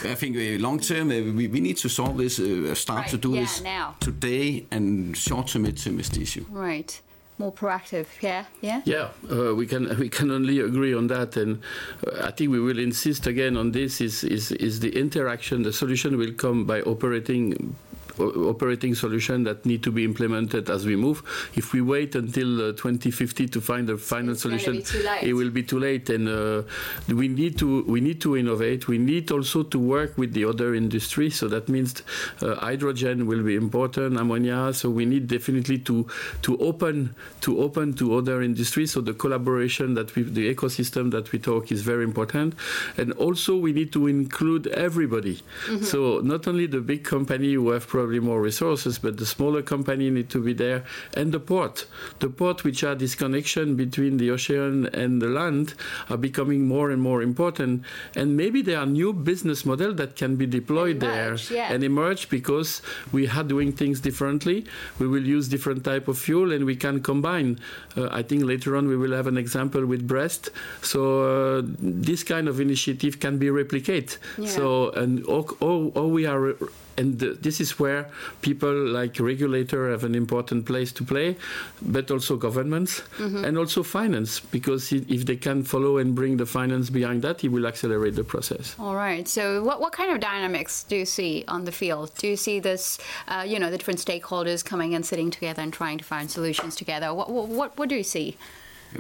I 0.05 0.15
think 0.15 0.37
uh, 0.37 0.62
long 0.62 0.81
term, 0.81 1.11
uh, 1.11 1.15
we, 1.33 1.49
we 1.49 1.61
need 1.61 1.77
to 1.79 1.88
solve 1.88 2.17
this, 2.17 2.38
uh, 2.38 2.75
start 2.75 3.01
right. 3.01 3.11
to 3.11 3.19
do 3.19 3.35
yeah, 3.35 3.41
this 3.41 3.62
now. 3.62 3.95
today, 4.01 4.67
and 4.71 5.17
short 5.17 5.49
term, 5.49 5.65
midterm 5.65 5.99
is 6.01 6.09
the 6.09 6.23
issue. 6.23 6.45
Right. 6.51 7.01
More 7.38 7.53
proactive, 7.53 8.07
yeah, 8.21 8.45
yeah. 8.61 8.83
Yeah, 8.85 9.09
uh, 9.31 9.55
we 9.55 9.67
can 9.67 9.99
we 9.99 10.09
can 10.09 10.31
only 10.31 10.61
agree 10.61 10.95
on 10.95 11.09
that, 11.09 11.37
and 11.37 11.61
uh, 12.07 12.29
I 12.29 12.31
think 12.31 12.51
we 12.51 12.61
will 12.61 12.79
insist 12.79 13.27
again 13.27 13.57
on 13.57 13.73
this. 13.73 14.01
Is 14.01 14.23
is 14.23 14.53
is 14.53 14.81
the 14.81 14.91
interaction? 14.91 15.62
The 15.62 15.73
solution 15.73 16.19
will 16.19 16.35
come 16.35 16.67
by 16.67 16.83
operating 16.83 17.75
operating 18.51 18.95
solution 18.95 19.45
that 19.45 19.65
need 19.67 19.83
to 19.83 19.93
be 19.93 20.05
implemented 20.05 20.71
as 20.71 20.87
we 20.87 20.97
move. 20.97 21.23
If 21.55 21.73
we 21.73 21.81
wait 21.81 22.15
until 22.15 22.71
uh, 22.71 22.73
2050 22.73 23.49
to 23.49 23.61
find 23.61 23.89
a 23.91 23.97
final 23.97 24.33
it's 24.33 24.43
solution, 24.43 24.83
it 25.23 25.33
will 25.35 25.51
be 25.51 25.63
too 25.63 25.79
late. 25.79 26.11
And 26.11 26.29
uh, 26.29 26.63
we 27.09 27.29
need 27.29 27.59
to 27.59 27.83
we 27.85 28.01
need 28.01 28.21
to 28.23 28.37
innovate. 28.37 28.89
We 28.89 28.99
need 28.99 29.31
also 29.31 29.63
to 29.63 29.79
work 29.79 30.17
with 30.19 30.33
the 30.33 30.45
other 30.45 30.75
industries. 30.75 31.37
So 31.37 31.49
that 31.49 31.69
means 31.69 32.03
uh, 32.41 32.55
hydrogen 32.57 33.27
will 33.27 33.43
be 33.43 33.57
important, 33.57 34.19
ammonia. 34.19 34.73
So 34.73 34.91
we 34.91 35.05
need 35.05 35.27
definitely 35.27 35.79
to 35.81 36.07
to 36.43 36.59
open 36.59 37.15
to 37.43 37.61
open 37.61 37.95
to 37.95 38.17
other 38.17 38.43
industries. 38.43 38.93
So 38.93 39.01
the 39.01 39.15
collaboration 39.15 39.95
that 39.95 40.15
we 40.15 40.23
the 40.23 40.53
ecosystem 40.55 41.11
that 41.11 41.33
we 41.33 41.39
talk 41.39 41.73
is 41.73 41.83
very 41.83 42.05
important. 42.05 42.55
And 42.97 43.13
also 43.13 43.57
we 43.57 43.73
need 43.73 43.93
to 43.93 44.07
include 44.07 44.67
everybody. 44.69 45.37
Mm-hmm. 45.67 45.85
So 45.85 46.21
not 46.21 46.47
only 46.47 46.67
the 46.67 46.81
big 46.81 47.05
company 47.05 47.55
who 47.55 47.71
have 47.71 47.87
probably 48.12 48.29
more 48.29 48.42
resources, 48.42 48.98
but 48.98 49.16
the 49.16 49.25
smaller 49.25 49.62
company 49.62 50.11
need 50.11 50.29
to 50.29 50.42
be 50.42 50.53
there, 50.53 50.85
and 51.16 51.33
the 51.33 51.40
port, 51.40 51.87
the 52.18 52.29
port 52.29 52.62
which 52.62 52.85
are 52.85 52.94
this 52.94 53.14
connection 53.14 53.75
between 53.75 54.18
the 54.18 54.31
ocean 54.31 54.87
and 54.92 55.22
the 55.22 55.29
land, 55.29 55.72
are 56.11 56.18
becoming 56.18 56.68
more 56.68 56.90
and 56.90 57.01
more 57.01 57.22
important. 57.22 57.83
And 58.14 58.37
maybe 58.37 58.61
there 58.61 58.79
are 58.79 58.87
new 58.87 59.14
business 59.14 59.64
models 59.64 59.96
that 59.96 60.16
can 60.16 60.37
be 60.37 60.46
deployed 60.46 61.03
emerge, 61.03 61.48
there 61.48 61.57
yeah. 61.57 61.72
and 61.72 61.83
emerge 61.83 62.29
because 62.29 62.83
we 63.12 63.29
are 63.29 63.44
doing 63.44 63.72
things 63.72 64.01
differently. 64.01 64.66
We 64.98 65.09
will 65.09 65.27
use 65.27 65.48
different 65.48 65.83
type 65.83 66.07
of 66.09 66.18
fuel, 66.18 66.53
and 66.53 66.66
we 66.66 66.77
can 66.77 67.01
combine. 67.01 67.61
Uh, 67.96 68.09
I 68.11 68.22
think 68.22 68.44
later 68.44 68.77
on 68.77 68.88
we 68.88 68.96
will 68.96 69.12
have 69.12 69.27
an 69.27 69.38
example 69.38 69.87
with 69.87 70.07
Brest. 70.07 70.51
So 70.83 71.01
uh, 71.22 71.62
this 71.81 72.22
kind 72.25 72.46
of 72.48 72.61
initiative 72.61 73.20
can 73.20 73.38
be 73.38 73.46
replicated. 73.46 74.18
Yeah. 74.37 74.48
So 74.48 74.90
and 74.90 75.25
all, 75.25 75.48
all, 75.61 75.88
all 75.94 76.11
we 76.11 76.27
are 76.27 76.55
and 76.97 77.19
this 77.19 77.61
is 77.61 77.79
where 77.79 78.11
people 78.43 78.73
like 78.73 79.19
regulator 79.19 79.91
have 79.91 80.05
an 80.05 80.15
important 80.15 80.67
place 80.67 80.93
to 80.93 81.05
play, 81.05 81.37
but 81.81 82.11
also 82.11 82.37
governments 82.37 83.03
mm-hmm. 83.19 83.45
and 83.45 83.57
also 83.57 83.83
finance, 83.83 84.41
because 84.41 84.93
if 84.93 85.27
they 85.27 85.37
can 85.37 85.63
follow 85.63 85.99
and 85.99 86.15
bring 86.15 86.37
the 86.37 86.47
finance 86.47 86.91
behind 86.91 87.23
that, 87.23 87.43
it 87.45 87.49
will 87.49 87.67
accelerate 87.67 88.15
the 88.15 88.25
process. 88.25 88.77
All 88.79 88.95
right. 88.95 89.27
So, 89.27 89.63
what, 89.63 89.81
what 89.81 89.93
kind 89.93 90.13
of 90.13 90.21
dynamics 90.21 90.85
do 90.85 90.97
you 90.97 91.07
see 91.07 91.45
on 91.49 91.65
the 91.65 91.73
field? 91.73 92.13
Do 92.19 92.29
you 92.29 92.37
see 92.37 92.61
this, 92.61 92.99
uh, 93.29 93.45
you 93.47 93.59
know, 93.59 93.71
the 93.71 93.79
different 93.79 94.01
stakeholders 94.01 94.65
coming 94.65 94.95
and 94.95 95.05
sitting 95.05 95.31
together 95.31 95.63
and 95.63 95.73
trying 95.73 95.99
to 95.99 96.05
find 96.05 96.31
solutions 96.31 96.77
together? 96.77 97.15
What, 97.15 97.31
what, 97.31 97.77
what 97.79 97.89
do 97.89 97.95
you 97.95 98.05
see? 98.05 98.37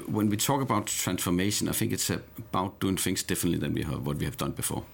When 0.06 0.30
we 0.30 0.38
talk 0.38 0.62
about 0.62 0.86
transformation, 0.86 1.68
I 1.68 1.72
think 1.72 1.92
it's 1.92 2.08
about 2.08 2.80
doing 2.80 2.96
things 2.96 3.22
differently 3.22 3.58
than 3.58 3.74
we 3.74 3.82
have, 3.82 4.06
what 4.06 4.16
we 4.16 4.24
have 4.24 4.38
done 4.38 4.52
before. 4.52 4.84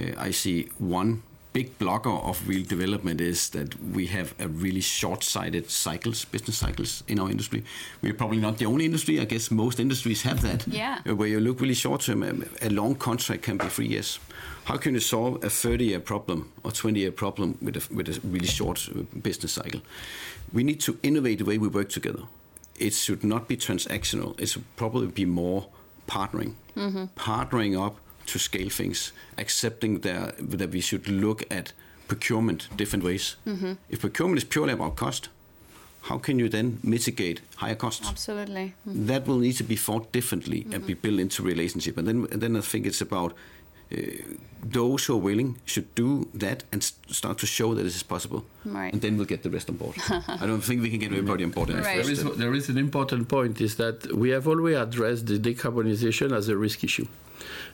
Uh, 0.00 0.12
I 0.18 0.32
see 0.32 0.68
one 0.78 1.22
big 1.52 1.78
blocker 1.78 2.10
of 2.10 2.48
real 2.48 2.64
development 2.64 3.20
is 3.20 3.50
that 3.50 3.80
we 3.80 4.06
have 4.06 4.34
a 4.38 4.48
really 4.48 4.80
short-sighted 4.80 5.70
cycles, 5.70 6.24
business 6.24 6.58
cycles 6.58 7.04
in 7.08 7.18
our 7.18 7.30
industry. 7.30 7.64
We're 8.00 8.14
probably 8.14 8.38
not 8.38 8.58
the 8.58 8.66
only 8.66 8.84
industry. 8.84 9.20
I 9.20 9.24
guess 9.24 9.50
most 9.50 9.78
industries 9.78 10.22
have 10.22 10.40
that. 10.42 10.66
Yeah. 10.66 11.00
Where 11.02 11.28
you 11.28 11.40
look 11.40 11.60
really 11.60 11.74
short-term, 11.74 12.22
a 12.62 12.70
long 12.70 12.94
contract 12.94 13.42
can 13.42 13.58
be 13.58 13.66
three 13.66 13.88
years. 13.88 14.18
How 14.64 14.76
can 14.76 14.94
you 14.94 15.00
solve 15.00 15.44
a 15.44 15.48
30-year 15.48 16.00
problem 16.00 16.52
or 16.64 16.70
20-year 16.70 17.12
problem 17.12 17.58
with 17.60 17.76
a, 17.76 17.94
with 17.94 18.08
a 18.08 18.20
really 18.26 18.46
short 18.46 18.88
uh, 18.94 19.02
business 19.20 19.52
cycle? 19.52 19.82
We 20.52 20.64
need 20.64 20.80
to 20.80 20.98
innovate 21.02 21.38
the 21.38 21.44
way 21.44 21.58
we 21.58 21.68
work 21.68 21.88
together 21.88 22.22
it 22.82 22.94
should 22.94 23.22
not 23.22 23.48
be 23.48 23.56
transactional. 23.56 24.38
It 24.40 24.48
should 24.48 24.64
probably 24.76 25.06
be 25.06 25.24
more 25.24 25.68
partnering, 26.08 26.54
mm-hmm. 26.76 27.04
partnering 27.16 27.80
up 27.80 27.96
to 28.26 28.38
scale 28.38 28.68
things, 28.68 29.12
accepting 29.38 30.00
that, 30.00 30.36
that 30.38 30.70
we 30.70 30.80
should 30.80 31.08
look 31.08 31.42
at 31.50 31.72
procurement 32.08 32.68
different 32.76 33.04
ways. 33.04 33.36
Mm-hmm. 33.46 33.72
If 33.88 34.00
procurement 34.00 34.38
is 34.38 34.44
purely 34.44 34.72
about 34.72 34.96
cost, 34.96 35.28
how 36.02 36.18
can 36.18 36.38
you 36.38 36.48
then 36.48 36.78
mitigate 36.82 37.40
higher 37.56 37.76
costs? 37.76 38.08
Absolutely. 38.08 38.74
Mm-hmm. 38.88 39.06
That 39.06 39.26
will 39.26 39.38
need 39.38 39.56
to 39.56 39.64
be 39.64 39.76
thought 39.76 40.12
differently 40.12 40.66
and 40.72 40.84
be 40.84 40.94
built 40.94 41.20
into 41.20 41.42
relationship. 41.42 41.96
And 41.96 42.06
then, 42.08 42.26
and 42.32 42.40
then 42.40 42.56
I 42.56 42.60
think 42.60 42.86
it's 42.86 43.00
about 43.00 43.32
uh, 43.92 43.96
those 44.64 45.04
who 45.04 45.14
are 45.14 45.24
willing 45.30 45.58
should 45.64 45.94
do 45.94 46.28
that 46.34 46.64
and 46.72 46.82
start 46.82 47.38
to 47.38 47.46
show 47.46 47.74
that 47.74 47.82
this 47.82 47.96
is 47.96 48.02
possible. 48.02 48.44
Right. 48.64 48.92
And 48.92 49.00
then 49.00 49.16
we'll 49.16 49.26
get 49.26 49.42
the 49.42 49.50
rest 49.50 49.70
on 49.70 49.76
board. 49.76 49.96
I 50.08 50.46
don't 50.46 50.60
think 50.60 50.82
we 50.82 50.90
can 50.90 50.98
get 50.98 51.12
everybody 51.12 51.44
on 51.44 51.50
board. 51.50 51.70
Right. 51.70 51.82
There 51.82 52.10
is, 52.10 52.24
there 52.36 52.54
is 52.54 52.68
an 52.68 52.78
important 52.78 53.28
point 53.28 53.60
is 53.60 53.76
that 53.76 54.12
we 54.12 54.30
have 54.30 54.48
always 54.48 54.76
addressed 54.76 55.26
the 55.26 55.38
decarbonization 55.38 56.36
as 56.36 56.48
a 56.48 56.56
risk 56.56 56.82
issue 56.84 57.06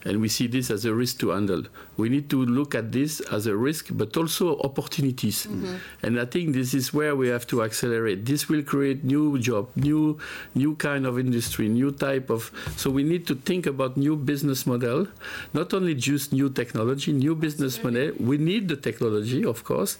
and 0.05 0.21
we 0.21 0.29
see 0.29 0.47
this 0.47 0.71
as 0.71 0.85
a 0.85 0.95
risk 0.95 1.19
to 1.21 1.31
handle. 1.31 1.63
We 1.97 2.09
need 2.09 2.31
to 2.31 2.45
look 2.45 2.75
at 2.75 2.93
this 2.93 3.21
as 3.33 3.47
a 3.47 3.57
risk, 3.57 3.89
but 3.91 4.17
also 4.17 4.59
opportunities. 4.61 5.47
Mm-hmm. 5.47 5.77
And 6.03 6.21
I 6.21 6.25
think 6.25 6.55
this 6.55 6.75
is 6.75 6.93
where 6.95 7.17
we 7.17 7.29
have 7.29 7.47
to 7.49 7.63
accelerate. 7.63 8.25
This 8.25 8.49
will 8.49 8.63
create 8.63 9.05
new 9.05 9.39
job, 9.39 9.69
new 9.77 10.19
new 10.55 10.75
kind 10.77 11.07
of 11.07 11.19
industry, 11.19 11.69
new 11.69 11.91
type 11.91 12.31
of. 12.31 12.51
So 12.77 12.91
we 12.91 13.03
need 13.03 13.27
to 13.27 13.35
think 13.35 13.67
about 13.67 13.97
new 13.97 14.17
business 14.17 14.67
model, 14.67 15.09
not 15.53 15.75
only 15.75 15.95
just 15.95 16.33
new 16.33 16.49
technology, 16.51 17.13
new 17.13 17.35
business 17.35 17.83
model. 17.83 18.13
We 18.19 18.39
need 18.39 18.69
the 18.69 18.77
technology, 18.77 19.45
of 19.45 19.65
course, 19.65 19.99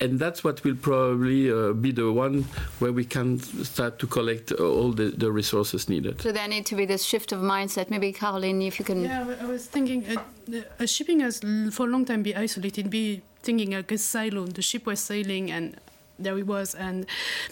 and 0.00 0.18
that's 0.18 0.44
what 0.44 0.62
will 0.64 0.76
probably 0.76 1.50
uh, 1.50 1.72
be 1.72 1.92
the 1.92 2.12
one 2.12 2.44
where 2.78 2.92
we 2.92 3.04
can 3.04 3.38
start 3.38 3.98
to 4.00 4.06
collect 4.06 4.52
all 4.52 4.92
the, 4.92 5.10
the 5.10 5.30
resources 5.32 5.88
needed. 5.88 6.20
So 6.20 6.32
there 6.32 6.48
need 6.48 6.66
to 6.66 6.74
be 6.74 6.84
this 6.84 7.04
shift 7.04 7.32
of 7.32 7.40
mindset. 7.40 7.90
Maybe 7.90 8.12
Caroline, 8.12 8.62
if 8.62 8.78
you 8.78 8.84
can. 8.84 9.04
Yeah, 9.04 9.07
I 9.10 9.46
was 9.46 9.66
thinking, 9.66 10.04
uh, 10.16 10.60
uh, 10.80 10.86
shipping 10.86 11.20
has 11.20 11.40
for 11.72 11.86
a 11.86 11.90
long 11.90 12.04
time 12.04 12.22
been 12.22 12.36
isolated, 12.36 12.90
be 12.90 13.22
thinking 13.42 13.72
like 13.72 13.90
a 13.92 13.98
silo. 13.98 14.46
The 14.46 14.62
ship 14.62 14.86
was 14.86 15.00
sailing 15.00 15.50
and 15.50 15.76
there 16.18 16.36
it 16.38 16.46
was. 16.46 16.74
And 16.74 17.06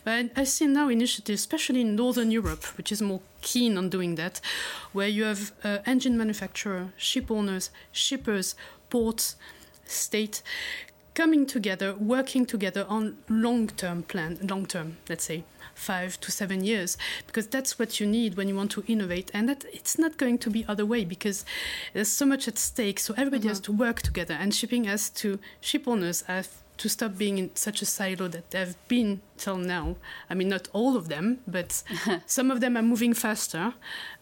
but 0.05 0.31
I 0.37 0.45
see 0.45 0.67
now 0.67 0.89
initiatives, 0.89 1.41
especially 1.41 1.81
in 1.81 1.97
Northern 1.97 2.31
Europe, 2.31 2.65
which 2.77 2.93
is 2.93 3.01
more 3.01 3.21
keen 3.41 3.79
on 3.79 3.89
doing 3.89 4.17
that, 4.17 4.41
where 4.93 5.09
you 5.09 5.25
have 5.25 5.53
uh, 5.65 5.79
engine 5.87 6.17
manufacturer, 6.19 6.93
ship 6.97 7.31
owners, 7.31 7.71
shippers, 7.93 8.55
ports, 8.91 9.37
state 9.85 10.43
coming 11.15 11.47
together, 11.47 11.95
working 11.95 12.45
together 12.45 12.85
on 12.91 13.17
long-term 13.29 14.03
plan, 14.03 14.39
long-term, 14.43 14.99
let's 15.09 15.25
say, 15.25 15.45
five 15.77 16.19
to 16.21 16.33
seven 16.33 16.65
years, 16.65 16.99
because 17.27 17.47
that's 17.47 17.79
what 17.79 18.01
you 18.01 18.07
need 18.07 18.37
when 18.37 18.49
you 18.49 18.57
want 18.57 18.71
to 18.73 18.85
innovate, 18.87 19.31
and 19.33 19.49
that 19.49 19.65
it's 19.73 19.99
not 19.99 20.17
going 20.17 20.39
to 20.39 20.51
be 20.51 20.65
other 20.67 20.85
way 20.85 21.05
because 21.05 21.45
there's 21.93 22.09
so 22.09 22.27
much 22.27 22.49
at 22.49 22.59
stake. 22.59 22.99
So 22.99 23.15
everybody 23.15 23.43
mm-hmm. 23.43 23.49
has 23.51 23.61
to 23.61 23.73
work 23.73 24.03
together, 24.03 24.35
and 24.35 24.55
shipping 24.55 24.85
has 24.85 25.11
to 25.11 25.39
ship 25.61 25.87
owners 25.87 26.23
have 26.23 26.49
to 26.79 26.89
stop 26.89 27.17
being 27.17 27.39
in 27.39 27.55
such 27.55 27.81
a 27.81 27.87
silo 27.87 28.29
that 28.29 28.51
they've 28.51 28.77
been 28.89 29.21
till 29.39 29.57
now. 29.57 29.97
I 30.29 30.35
mean, 30.35 30.49
not 30.49 30.69
all 30.73 30.97
of 30.97 31.09
them, 31.09 31.39
but 31.47 31.83
some 32.27 32.51
of 32.51 32.61
them 32.61 32.77
are 32.77 32.83
moving 32.83 33.15
faster, 33.15 33.75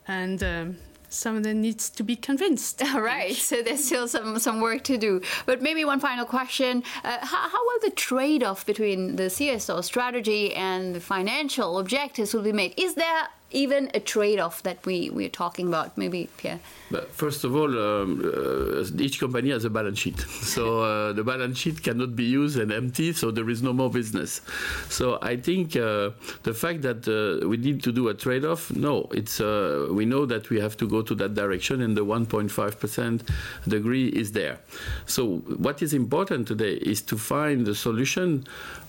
and. 0.07 0.43
Um, 0.43 0.77
some 1.15 1.37
of 1.37 1.43
them 1.43 1.61
needs 1.61 1.89
to 1.91 2.03
be 2.03 2.17
convinced. 2.17 2.83
All 2.83 3.01
right, 3.15 3.35
so 3.35 3.63
there's 3.63 3.85
still 3.85 4.09
some, 4.09 4.39
some 4.39 4.61
work 4.61 4.85
to 4.85 4.99
do. 4.99 5.21
But 5.47 5.63
maybe 5.63 5.85
one 5.85 6.01
final 6.01 6.25
question: 6.25 6.83
uh, 7.05 7.19
how, 7.21 7.49
how 7.49 7.65
will 7.65 7.81
the 7.83 7.91
trade-off 7.91 8.67
between 8.67 9.17
the 9.17 9.25
CSO 9.25 9.83
strategy 9.83 10.55
and 10.55 10.95
the 10.95 11.01
financial 11.01 11.79
objectives 11.79 12.35
will 12.35 12.43
be 12.43 12.53
made? 12.53 12.75
Is 12.77 12.95
there 12.95 13.29
even 13.55 13.91
a 13.95 14.01
trade-off 14.01 14.63
that 14.65 14.85
we 14.85 15.11
we're 15.11 15.29
talking 15.29 15.69
about? 15.69 15.97
Maybe 15.97 16.29
Pierre. 16.37 16.61
But 16.91 17.11
first 17.11 17.45
of 17.45 17.55
all, 17.57 17.71
um, 17.79 18.21
uh, 18.25 19.03
each 19.03 19.19
company 19.21 19.51
has 19.51 19.65
a 19.65 19.71
balance 19.71 19.99
sheet, 19.99 20.21
so 20.55 20.81
uh, 20.81 21.13
the 21.13 21.25
balance 21.25 21.59
sheet 21.59 21.83
cannot 21.83 22.15
be 22.15 22.25
used 22.25 22.59
and 22.59 22.73
empty, 22.73 23.13
so 23.13 23.31
there 23.31 23.49
is 23.49 23.63
no 23.63 23.73
more 23.73 23.91
business. 23.91 24.41
So 24.89 25.19
I 25.23 25.37
think 25.37 25.77
uh, 25.77 26.11
the 26.43 26.55
fact 26.55 26.83
that 26.83 27.09
uh, 27.09 27.47
we 27.49 27.57
need 27.57 27.83
to 27.85 27.93
do 27.93 28.09
a 28.09 28.15
trade-off, 28.15 28.71
no, 28.75 29.09
it's 29.13 29.41
uh, 29.41 29.89
we 29.91 30.05
know 30.05 30.27
that 30.27 30.51
we 30.51 30.61
have 30.61 30.77
to 30.79 30.89
go 30.89 31.03
to 31.03 31.15
that 31.15 31.35
direction, 31.35 31.81
and 31.81 31.97
the 31.97 32.05
1.5 32.05 32.79
percent 32.79 33.31
degree 33.67 34.09
is 34.09 34.33
there. 34.33 34.59
So 35.07 35.39
what 35.65 35.83
is 35.83 35.95
important 35.95 36.49
today 36.49 36.75
is 36.75 37.01
to 37.03 37.17
find 37.17 37.67
the 37.67 37.75
solution 37.75 38.45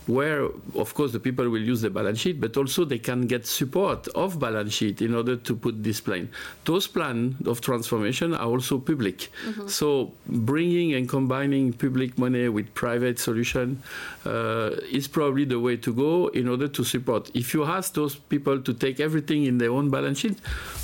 where, 0.07 0.49
of 0.75 0.93
course, 0.93 1.11
the 1.11 1.19
people 1.19 1.49
will 1.49 1.61
use 1.61 1.81
the 1.81 1.89
balance 1.89 2.19
sheet, 2.19 2.39
but 2.39 2.55
also 2.57 2.85
they 2.85 2.99
can 2.99 3.27
get 3.27 3.47
support 3.47 4.07
of 4.09 4.39
balance 4.39 4.73
sheet 4.73 5.01
in 5.01 5.15
order 5.15 5.35
to 5.35 5.55
put 5.55 5.83
this 5.83 5.99
plan. 5.99 6.29
Those 6.65 6.87
plans 6.87 7.47
of 7.47 7.61
transformation 7.61 8.33
are 8.33 8.47
also 8.47 8.77
public. 8.77 9.29
Mm-hmm. 9.45 9.67
So 9.67 10.13
bringing 10.27 10.93
and 10.93 11.09
combining 11.09 11.73
public 11.73 12.17
money 12.17 12.49
with 12.49 12.73
private 12.73 13.19
solution 13.19 13.81
uh, 14.25 14.71
is 14.91 15.07
probably 15.07 15.45
the 15.45 15.59
way 15.59 15.77
to 15.77 15.93
go 15.93 16.27
in 16.27 16.47
order 16.47 16.67
to 16.67 16.83
support. 16.83 17.31
If 17.33 17.53
you 17.53 17.63
ask 17.65 17.93
those 17.93 18.15
people 18.15 18.61
to 18.61 18.73
take 18.73 18.99
everything 18.99 19.45
in 19.45 19.57
their 19.57 19.71
own 19.71 19.89
balance 19.89 20.19
sheet, 20.19 20.37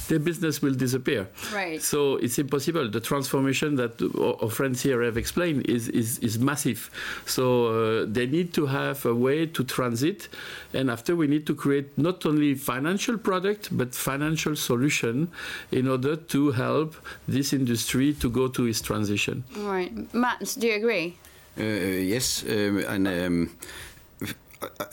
their 0.08 0.20
business 0.20 0.62
will 0.62 0.74
disappear. 0.74 1.28
Right. 1.54 1.82
So 1.82 2.18
it's 2.18 2.38
impossible. 2.38 2.90
The 2.90 3.00
transformation 3.00 3.76
that 3.76 4.02
our 4.42 4.50
friends 4.50 4.82
here 4.82 5.02
have 5.04 5.18
explained 5.18 5.70
is, 5.70 5.88
is, 5.90 6.20
is 6.20 6.38
massive. 6.38 6.90
So 7.26 7.46
uh, 7.68 8.06
they 8.08 8.26
need 8.26 8.54
to 8.56 8.66
have 8.66 9.06
a 9.12 9.16
way 9.16 9.46
to 9.46 9.64
transit. 9.64 10.30
And 10.74 10.90
after 10.90 11.16
we 11.16 11.28
need 11.28 11.46
to 11.46 11.56
create 11.56 11.88
not 11.98 12.26
only 12.26 12.56
financial 12.56 13.18
product, 13.18 13.70
but 13.72 13.96
financial 13.96 14.56
solution 14.56 15.28
in 15.72 15.88
order 15.88 16.16
to 16.16 16.52
help 16.52 16.96
this 17.28 17.54
industry 17.54 18.14
to 18.14 18.30
go 18.30 18.48
to 18.48 18.66
its 18.66 18.82
transition. 18.82 19.44
Right. 19.58 19.92
Matt, 20.14 20.56
do 20.60 20.68
you 20.68 20.76
agree? 20.76 21.18
Uh, 21.58 21.64
yes. 21.64 22.44
Um, 22.44 22.84
and 22.88 23.08
um, 23.08 23.50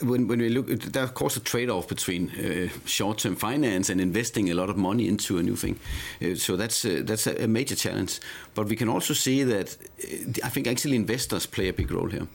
when, 0.01 0.27
when 0.27 0.39
we 0.39 0.49
look, 0.49 0.67
there 0.67 1.03
of 1.03 1.13
course 1.13 1.37
a 1.37 1.39
trade-off 1.39 1.87
between 1.87 2.29
uh, 2.31 2.69
short-term 2.85 3.35
finance 3.35 3.89
and 3.89 4.01
investing 4.01 4.49
a 4.49 4.53
lot 4.53 4.69
of 4.69 4.77
money 4.77 5.07
into 5.07 5.37
a 5.37 5.43
new 5.43 5.55
thing. 5.55 5.79
Uh, 6.21 6.35
so 6.35 6.55
that's 6.55 6.85
uh, 6.85 7.01
that's 7.03 7.27
a 7.27 7.47
major 7.47 7.75
challenge. 7.75 8.19
But 8.55 8.67
we 8.67 8.75
can 8.75 8.89
also 8.89 9.13
see 9.13 9.43
that 9.43 9.77
uh, 10.03 10.47
I 10.47 10.49
think 10.49 10.67
actually 10.67 10.95
investors 10.95 11.45
play 11.45 11.69
a 11.69 11.73
big 11.73 11.91
role 11.91 12.09
here, 12.09 12.27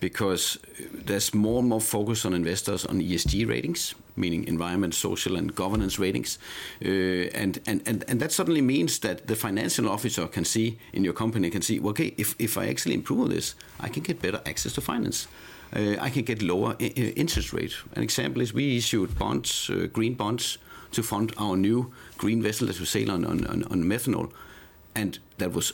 because 0.00 0.58
there's 1.06 1.34
more 1.34 1.60
and 1.60 1.68
more 1.68 1.80
focus 1.80 2.24
on 2.24 2.34
investors 2.34 2.86
on 2.86 3.00
ESG 3.00 3.46
ratings, 3.46 3.94
meaning 4.16 4.46
environment, 4.48 4.94
social, 4.94 5.36
and 5.36 5.54
governance 5.54 5.98
ratings, 5.98 6.38
uh, 6.84 6.88
and, 7.34 7.60
and 7.66 7.82
and 7.86 8.04
and 8.08 8.20
that 8.20 8.32
suddenly 8.32 8.62
means 8.62 8.98
that 8.98 9.26
the 9.26 9.36
financial 9.36 9.88
officer 9.88 10.26
can 10.26 10.44
see 10.44 10.78
in 10.92 11.04
your 11.04 11.14
company 11.14 11.50
can 11.50 11.62
see, 11.62 11.80
okay, 11.80 12.14
if 12.16 12.34
if 12.38 12.56
I 12.56 12.68
actually 12.68 12.94
improve 12.94 13.28
this, 13.28 13.54
I 13.78 13.88
can 13.88 14.02
get 14.02 14.20
better 14.22 14.40
access 14.46 14.72
to 14.74 14.80
finance 14.80 15.28
uh, 15.74 15.96
I 16.00 16.10
can 16.10 16.24
get 16.24 16.42
lower 16.42 16.76
interest 16.78 17.52
rate. 17.52 17.74
An 17.94 18.02
example 18.02 18.42
is 18.42 18.52
we 18.52 18.76
issued 18.76 19.18
bonds, 19.18 19.70
uh, 19.70 19.86
green 19.92 20.14
bonds, 20.14 20.58
to 20.92 21.02
fund 21.02 21.32
our 21.36 21.56
new 21.56 21.92
green 22.18 22.42
vessel 22.42 22.66
that 22.66 22.78
will 22.78 22.86
sail 22.86 23.10
on, 23.10 23.24
on, 23.24 23.44
on 23.46 23.84
methanol, 23.84 24.32
and 24.94 25.18
that 25.38 25.52
was 25.52 25.72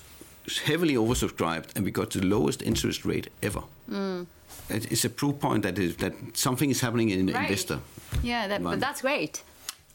heavily 0.64 0.94
oversubscribed, 0.94 1.74
and 1.74 1.84
we 1.84 1.90
got 1.90 2.10
the 2.10 2.24
lowest 2.24 2.62
interest 2.62 3.04
rate 3.04 3.30
ever. 3.42 3.62
Mm. 3.90 4.26
It's 4.68 5.04
a 5.04 5.10
proof 5.10 5.38
point 5.38 5.62
that 5.62 5.78
is 5.78 5.96
that 5.96 6.14
something 6.34 6.70
is 6.70 6.80
happening 6.80 7.10
in 7.10 7.26
right. 7.26 7.42
investor. 7.42 7.78
Yeah, 8.22 8.48
that, 8.48 8.62
but 8.62 8.80
that's 8.80 9.02
great. 9.02 9.42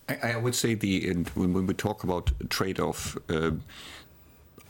I, 0.08 0.34
I, 0.34 0.38
would 0.38 0.56
say 0.56 0.76
the 0.76 1.14
when, 1.36 1.54
when 1.54 1.68
we 1.68 1.74
talk 1.74 2.04
about 2.04 2.32
trade-off, 2.50 3.18
uh, 3.30 3.52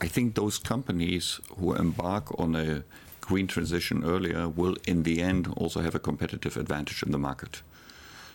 I 0.00 0.08
think 0.08 0.34
those 0.34 0.58
companies 0.58 1.40
who 1.58 1.74
embark 1.74 2.38
on 2.38 2.56
a 2.56 2.82
green 3.20 3.46
transition 3.46 4.04
earlier 4.04 4.48
will, 4.48 4.76
in 4.86 5.04
the 5.04 5.22
end, 5.22 5.52
also 5.56 5.80
have 5.80 5.94
a 5.94 6.00
competitive 6.00 6.56
advantage 6.56 7.02
in 7.02 7.12
the 7.12 7.18
market 7.18 7.62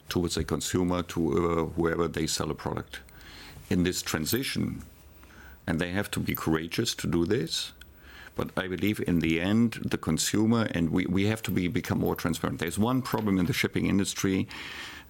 towards 0.10 0.38
a 0.38 0.44
consumer, 0.44 1.04
to 1.04 1.72
whoever 1.76 2.08
they 2.08 2.28
sell 2.28 2.50
a 2.50 2.56
product. 2.56 3.00
In 3.70 3.84
this 3.84 4.02
transition, 4.02 4.84
and 5.68 5.80
they 5.80 5.92
have 5.92 6.10
to 6.12 6.20
be 6.22 6.34
courageous 6.34 6.96
to 6.96 7.08
do 7.08 7.26
this. 7.26 7.74
But 8.38 8.52
I 8.56 8.68
believe 8.68 9.04
in 9.08 9.20
the 9.20 9.42
end, 9.42 9.80
the 9.84 9.98
consumer, 9.98 10.68
and 10.72 10.92
we, 10.92 11.06
we 11.08 11.26
have 11.26 11.42
to 11.44 11.52
be, 11.52 11.68
become 11.68 12.00
more 12.00 12.16
transparent. 12.16 12.60
There's 12.60 12.80
one 12.80 13.02
problem 13.02 13.40
in 13.40 13.48
the 13.48 13.54
shipping 13.54 13.88
industry. 13.88 14.48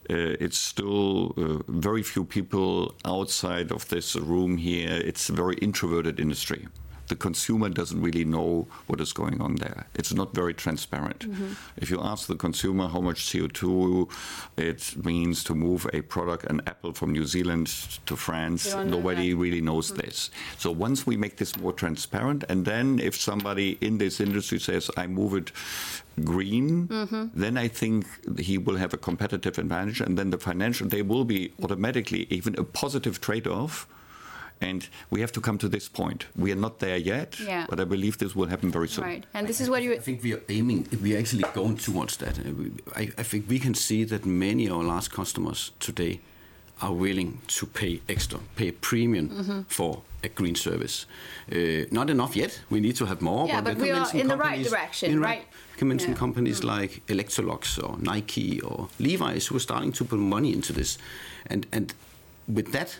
Uh, 0.09 0.39
it's 0.39 0.57
still 0.57 1.33
uh, 1.37 1.61
very 1.67 2.01
few 2.01 2.23
people 2.23 2.95
outside 3.03 3.71
of 3.71 3.89
this 3.89 4.15
room 4.15 4.55
here. 4.57 4.93
It's 5.09 5.27
a 5.29 5.33
very 5.33 5.55
introverted 5.55 6.19
industry 6.19 6.67
the 7.07 7.15
consumer 7.15 7.69
doesn't 7.69 8.01
really 8.01 8.25
know 8.25 8.67
what 8.87 8.99
is 9.01 9.13
going 9.13 9.41
on 9.41 9.55
there. 9.55 9.87
It's 9.95 10.13
not 10.13 10.33
very 10.33 10.53
transparent. 10.53 11.19
Mm-hmm. 11.19 11.53
If 11.77 11.89
you 11.89 11.99
ask 12.01 12.27
the 12.27 12.35
consumer 12.35 12.87
how 12.87 13.01
much 13.01 13.25
CO2 13.25 14.09
it 14.57 15.05
means 15.05 15.43
to 15.45 15.55
move 15.55 15.87
a 15.93 16.01
product, 16.01 16.45
an 16.45 16.61
apple 16.67 16.93
from 16.93 17.11
New 17.11 17.25
Zealand 17.25 17.67
to 18.05 18.15
France, 18.15 18.73
nobody 18.75 19.33
really 19.33 19.61
knows 19.61 19.91
mm-hmm. 19.91 20.01
this. 20.01 20.31
So 20.57 20.71
once 20.71 21.05
we 21.05 21.17
make 21.17 21.37
this 21.37 21.57
more 21.57 21.73
transparent, 21.73 22.43
and 22.49 22.65
then 22.65 22.99
if 22.99 23.15
somebody 23.15 23.77
in 23.81 23.97
this 23.97 24.19
industry 24.19 24.59
says, 24.59 24.89
I 24.97 25.07
move 25.07 25.33
it 25.33 25.51
green, 26.23 26.87
mm-hmm. 26.87 27.25
then 27.33 27.57
I 27.57 27.67
think 27.67 28.05
he 28.39 28.57
will 28.57 28.77
have 28.77 28.93
a 28.93 28.97
competitive 28.97 29.57
advantage, 29.57 30.01
and 30.01 30.17
then 30.17 30.31
the 30.31 30.37
financial, 30.37 30.87
they 30.87 31.01
will 31.01 31.25
be 31.25 31.53
automatically 31.61 32.27
even 32.29 32.57
a 32.57 32.63
positive 32.63 33.21
trade 33.21 33.47
off 33.47 33.87
and 34.61 34.87
we 35.09 35.21
have 35.21 35.31
to 35.33 35.41
come 35.41 35.57
to 35.57 35.69
this 35.69 35.89
point. 35.89 36.25
We 36.35 36.51
are 36.51 36.59
not 36.59 36.79
there 36.79 36.97
yet, 36.97 37.39
yeah. 37.39 37.65
but 37.69 37.79
I 37.79 37.85
believe 37.85 38.17
this 38.17 38.35
will 38.35 38.47
happen 38.47 38.71
very 38.71 38.87
soon. 38.87 39.05
Right, 39.05 39.25
and 39.33 39.47
this 39.47 39.61
is 39.61 39.69
what 39.69 39.83
you. 39.83 39.93
I 39.93 39.99
think 39.99 40.23
we 40.23 40.33
are 40.33 40.41
aiming. 40.49 40.87
We 41.01 41.15
are 41.15 41.19
actually 41.19 41.45
going 41.53 41.77
towards 41.77 42.17
that. 42.17 42.39
I, 42.95 43.09
I 43.17 43.23
think 43.23 43.49
we 43.49 43.59
can 43.59 43.73
see 43.73 44.03
that 44.05 44.25
many 44.25 44.67
of 44.67 44.73
our 44.73 44.83
large 44.83 45.09
customers 45.09 45.71
today 45.79 46.19
are 46.81 46.93
willing 46.93 47.41
to 47.47 47.65
pay 47.65 48.01
extra, 48.07 48.39
pay 48.55 48.67
a 48.69 48.73
premium 48.73 49.29
mm-hmm. 49.29 49.61
for 49.67 50.01
a 50.23 50.29
green 50.29 50.55
service. 50.55 51.05
Uh, 51.51 51.85
not 51.91 52.09
enough 52.09 52.35
yet. 52.35 52.61
We 52.69 52.79
need 52.79 52.95
to 52.97 53.05
have 53.05 53.21
more. 53.21 53.47
Yeah, 53.47 53.61
but, 53.61 53.75
but 53.75 53.81
we 53.81 53.91
are 53.91 54.09
in 54.13 54.27
the 54.27 54.37
right 54.37 54.63
direction, 54.63 55.11
in 55.11 55.19
right? 55.19 55.45
I 55.73 55.77
can 55.77 55.87
mention 55.87 56.11
yeah. 56.11 56.17
companies 56.17 56.61
mm. 56.61 56.79
like 56.79 57.03
Electrolux 57.07 57.81
or 57.83 57.97
Nike 57.99 58.59
or 58.61 58.89
Levi's 58.99 59.47
who 59.47 59.55
are 59.55 59.59
starting 59.61 59.91
to 59.93 60.05
put 60.05 60.19
money 60.19 60.53
into 60.53 60.73
this, 60.73 60.97
and 61.47 61.65
and 61.71 61.93
with 62.47 62.71
that, 62.71 62.99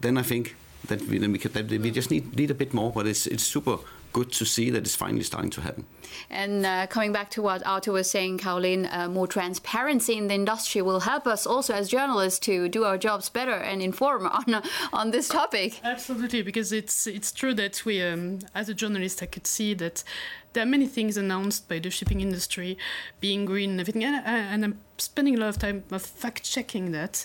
then 0.00 0.18
I 0.18 0.22
think 0.22 0.56
that 0.86 1.02
we, 1.02 1.18
we, 1.18 1.38
that 1.38 1.68
we 1.68 1.90
just 1.90 2.10
need, 2.10 2.36
need 2.36 2.50
a 2.50 2.54
bit 2.54 2.72
more, 2.72 2.92
but 2.92 3.06
it's, 3.06 3.26
it's 3.26 3.42
super 3.42 3.78
good 4.12 4.32
to 4.32 4.44
see 4.44 4.70
that 4.70 4.78
it's 4.78 4.96
finally 4.96 5.22
starting 5.22 5.50
to 5.50 5.60
happen. 5.60 5.84
And 6.30 6.64
uh, 6.64 6.86
coming 6.86 7.12
back 7.12 7.30
to 7.30 7.42
what 7.42 7.64
Otto 7.66 7.92
was 7.92 8.10
saying, 8.10 8.38
Caroline, 8.38 8.86
uh, 8.86 9.08
more 9.08 9.26
transparency 9.26 10.16
in 10.16 10.28
the 10.28 10.34
industry 10.34 10.82
will 10.82 11.00
help 11.00 11.26
us 11.26 11.46
also 11.46 11.74
as 11.74 11.88
journalists 11.88 12.38
to 12.40 12.68
do 12.68 12.84
our 12.84 12.98
jobs 12.98 13.28
better 13.28 13.54
and 13.54 13.82
inform 13.82 14.26
on 14.38 14.62
on 14.92 15.10
this 15.10 15.28
topic. 15.28 15.80
Absolutely, 15.84 16.42
because 16.42 16.72
it's 16.72 17.06
it's 17.06 17.32
true 17.32 17.54
that 17.54 17.84
we, 17.84 18.02
um, 18.02 18.40
as 18.54 18.68
a 18.68 18.74
journalist, 18.74 19.22
I 19.22 19.26
could 19.26 19.46
see 19.46 19.74
that 19.74 20.04
there 20.52 20.62
are 20.62 20.66
many 20.66 20.86
things 20.86 21.16
announced 21.16 21.68
by 21.68 21.78
the 21.78 21.90
shipping 21.90 22.20
industry, 22.20 22.78
being 23.20 23.44
green 23.44 23.70
and 23.70 23.80
everything, 23.80 24.04
and, 24.04 24.16
uh, 24.16 24.28
and 24.28 24.64
I'm 24.64 24.80
spending 24.96 25.36
a 25.36 25.38
lot 25.38 25.50
of 25.50 25.58
time 25.58 25.84
of 25.90 26.02
fact 26.02 26.44
checking 26.44 26.92
that. 26.92 27.24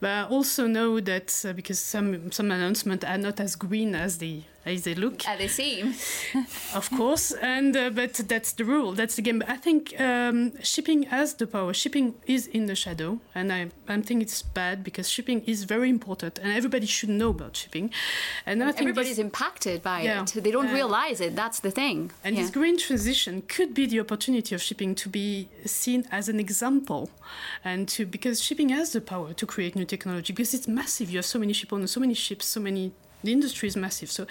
But 0.00 0.10
I 0.10 0.24
also 0.24 0.66
know 0.66 1.00
that 1.00 1.44
uh, 1.46 1.52
because 1.52 1.78
some 1.78 2.32
some 2.32 2.50
announcements 2.50 3.04
are 3.04 3.18
not 3.18 3.40
as 3.40 3.56
green 3.56 3.94
as 3.94 4.18
they 4.18 4.46
as 4.64 4.84
they 4.84 4.94
look, 4.94 5.26
as 5.26 5.38
they 5.38 5.48
seem, 5.48 5.94
of 6.74 6.90
course. 6.90 7.32
And 7.32 7.76
uh, 7.76 7.90
but 7.90 8.14
that's 8.14 8.52
the 8.52 8.64
rule. 8.64 8.92
That's 8.92 9.16
the 9.16 9.22
game. 9.22 9.40
But 9.40 9.50
I 9.50 9.56
think 9.56 10.00
um, 10.00 10.52
shipping 10.62 11.04
has 11.04 11.34
the 11.34 11.46
power. 11.46 11.72
Shipping 11.74 12.14
is 12.26 12.46
in 12.46 12.66
the 12.66 12.74
shadow, 12.74 13.20
and 13.34 13.52
I 13.52 13.70
I 13.88 14.00
think 14.00 14.22
it's 14.22 14.42
bad 14.42 14.84
because 14.84 15.08
shipping 15.08 15.42
is 15.46 15.64
very 15.64 15.90
important, 15.90 16.38
and 16.38 16.52
everybody 16.52 16.86
should 16.86 17.08
know 17.08 17.30
about 17.30 17.56
shipping. 17.56 17.90
And, 18.46 18.60
and 18.60 18.68
I 18.68 18.72
think 18.72 18.82
everybody's 18.82 19.18
impacted 19.18 19.82
by 19.82 20.02
yeah, 20.02 20.22
it. 20.22 20.44
They 20.44 20.50
don't 20.50 20.68
uh, 20.68 20.74
realize 20.74 21.20
it. 21.20 21.34
That's 21.34 21.60
the 21.60 21.70
thing. 21.70 22.12
And 22.24 22.36
yeah. 22.36 22.42
this 22.42 22.50
green 22.50 22.78
transition 22.78 23.42
could 23.42 23.74
be 23.74 23.86
the 23.86 24.00
opportunity 24.00 24.54
of 24.54 24.62
shipping 24.62 24.94
to 24.96 25.08
be 25.08 25.48
seen 25.66 26.06
as 26.10 26.28
an 26.28 26.38
example, 26.38 27.10
and 27.64 27.88
to 27.88 28.06
because 28.06 28.42
shipping 28.42 28.68
has 28.70 28.92
the 28.92 29.00
power 29.00 29.32
to 29.34 29.46
create 29.46 29.74
new 29.74 29.84
technology 29.84 30.32
because 30.32 30.54
it's 30.54 30.68
massive. 30.68 31.10
You 31.10 31.18
have 31.18 31.26
so 31.26 31.38
many 31.38 31.52
ship 31.52 31.72
owners, 31.72 31.90
so 31.90 32.00
many 32.00 32.14
ships, 32.14 32.46
so 32.46 32.60
many. 32.60 32.92
The 33.22 33.32
industry 33.32 33.68
is 33.68 33.76
massive. 33.76 34.10
So 34.10 34.26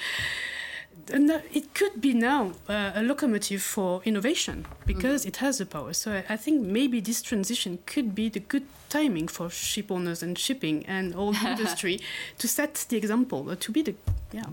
it 1.10 1.74
could 1.74 2.00
be 2.00 2.14
now 2.14 2.52
uh, 2.70 2.92
a 2.96 3.04
locomotive 3.04 3.62
for 3.62 4.02
innovation 4.06 4.66
because 4.86 5.24
mm. 5.24 5.30
it 5.30 5.38
has 5.38 5.58
the 5.58 5.66
power. 5.66 5.94
So 5.94 6.12
I, 6.12 6.34
I, 6.34 6.38
think 6.38 6.62
maybe 6.62 7.00
this 7.00 7.22
transition 7.22 7.80
could 7.86 8.14
be 8.16 8.30
the 8.30 8.40
good 8.40 8.66
timing 8.90 9.28
for 9.28 9.50
ship 9.50 9.92
owners 9.92 10.24
and 10.24 10.38
shipping 10.38 10.86
and 10.86 11.16
all 11.16 11.34
the 11.34 11.50
industry 11.50 12.00
to 12.38 12.48
set 12.48 12.86
the 12.90 12.98
example, 12.98 13.50
uh, 13.50 13.56
to 13.60 13.72
be 13.72 13.82
the 13.82 13.96
yeah 14.32 14.46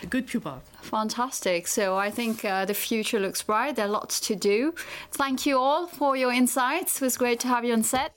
the 0.00 0.06
good 0.06 0.26
pupil. 0.26 0.62
Fantastic. 0.82 1.66
So 1.66 1.96
I 1.96 2.10
think 2.10 2.44
uh, 2.44 2.64
the 2.64 2.74
future 2.74 3.18
looks 3.18 3.42
bright. 3.42 3.76
There 3.76 3.86
are 3.86 3.90
lots 3.90 4.20
to 4.20 4.34
do. 4.34 4.74
Thank 5.12 5.46
you 5.46 5.58
all 5.58 5.86
for 5.86 6.16
your 6.16 6.32
insights. 6.32 7.00
It 7.00 7.04
was 7.04 7.16
great 7.16 7.40
to 7.40 7.48
have 7.48 7.64
you 7.64 7.72
on 7.72 7.82
set. 7.82 8.12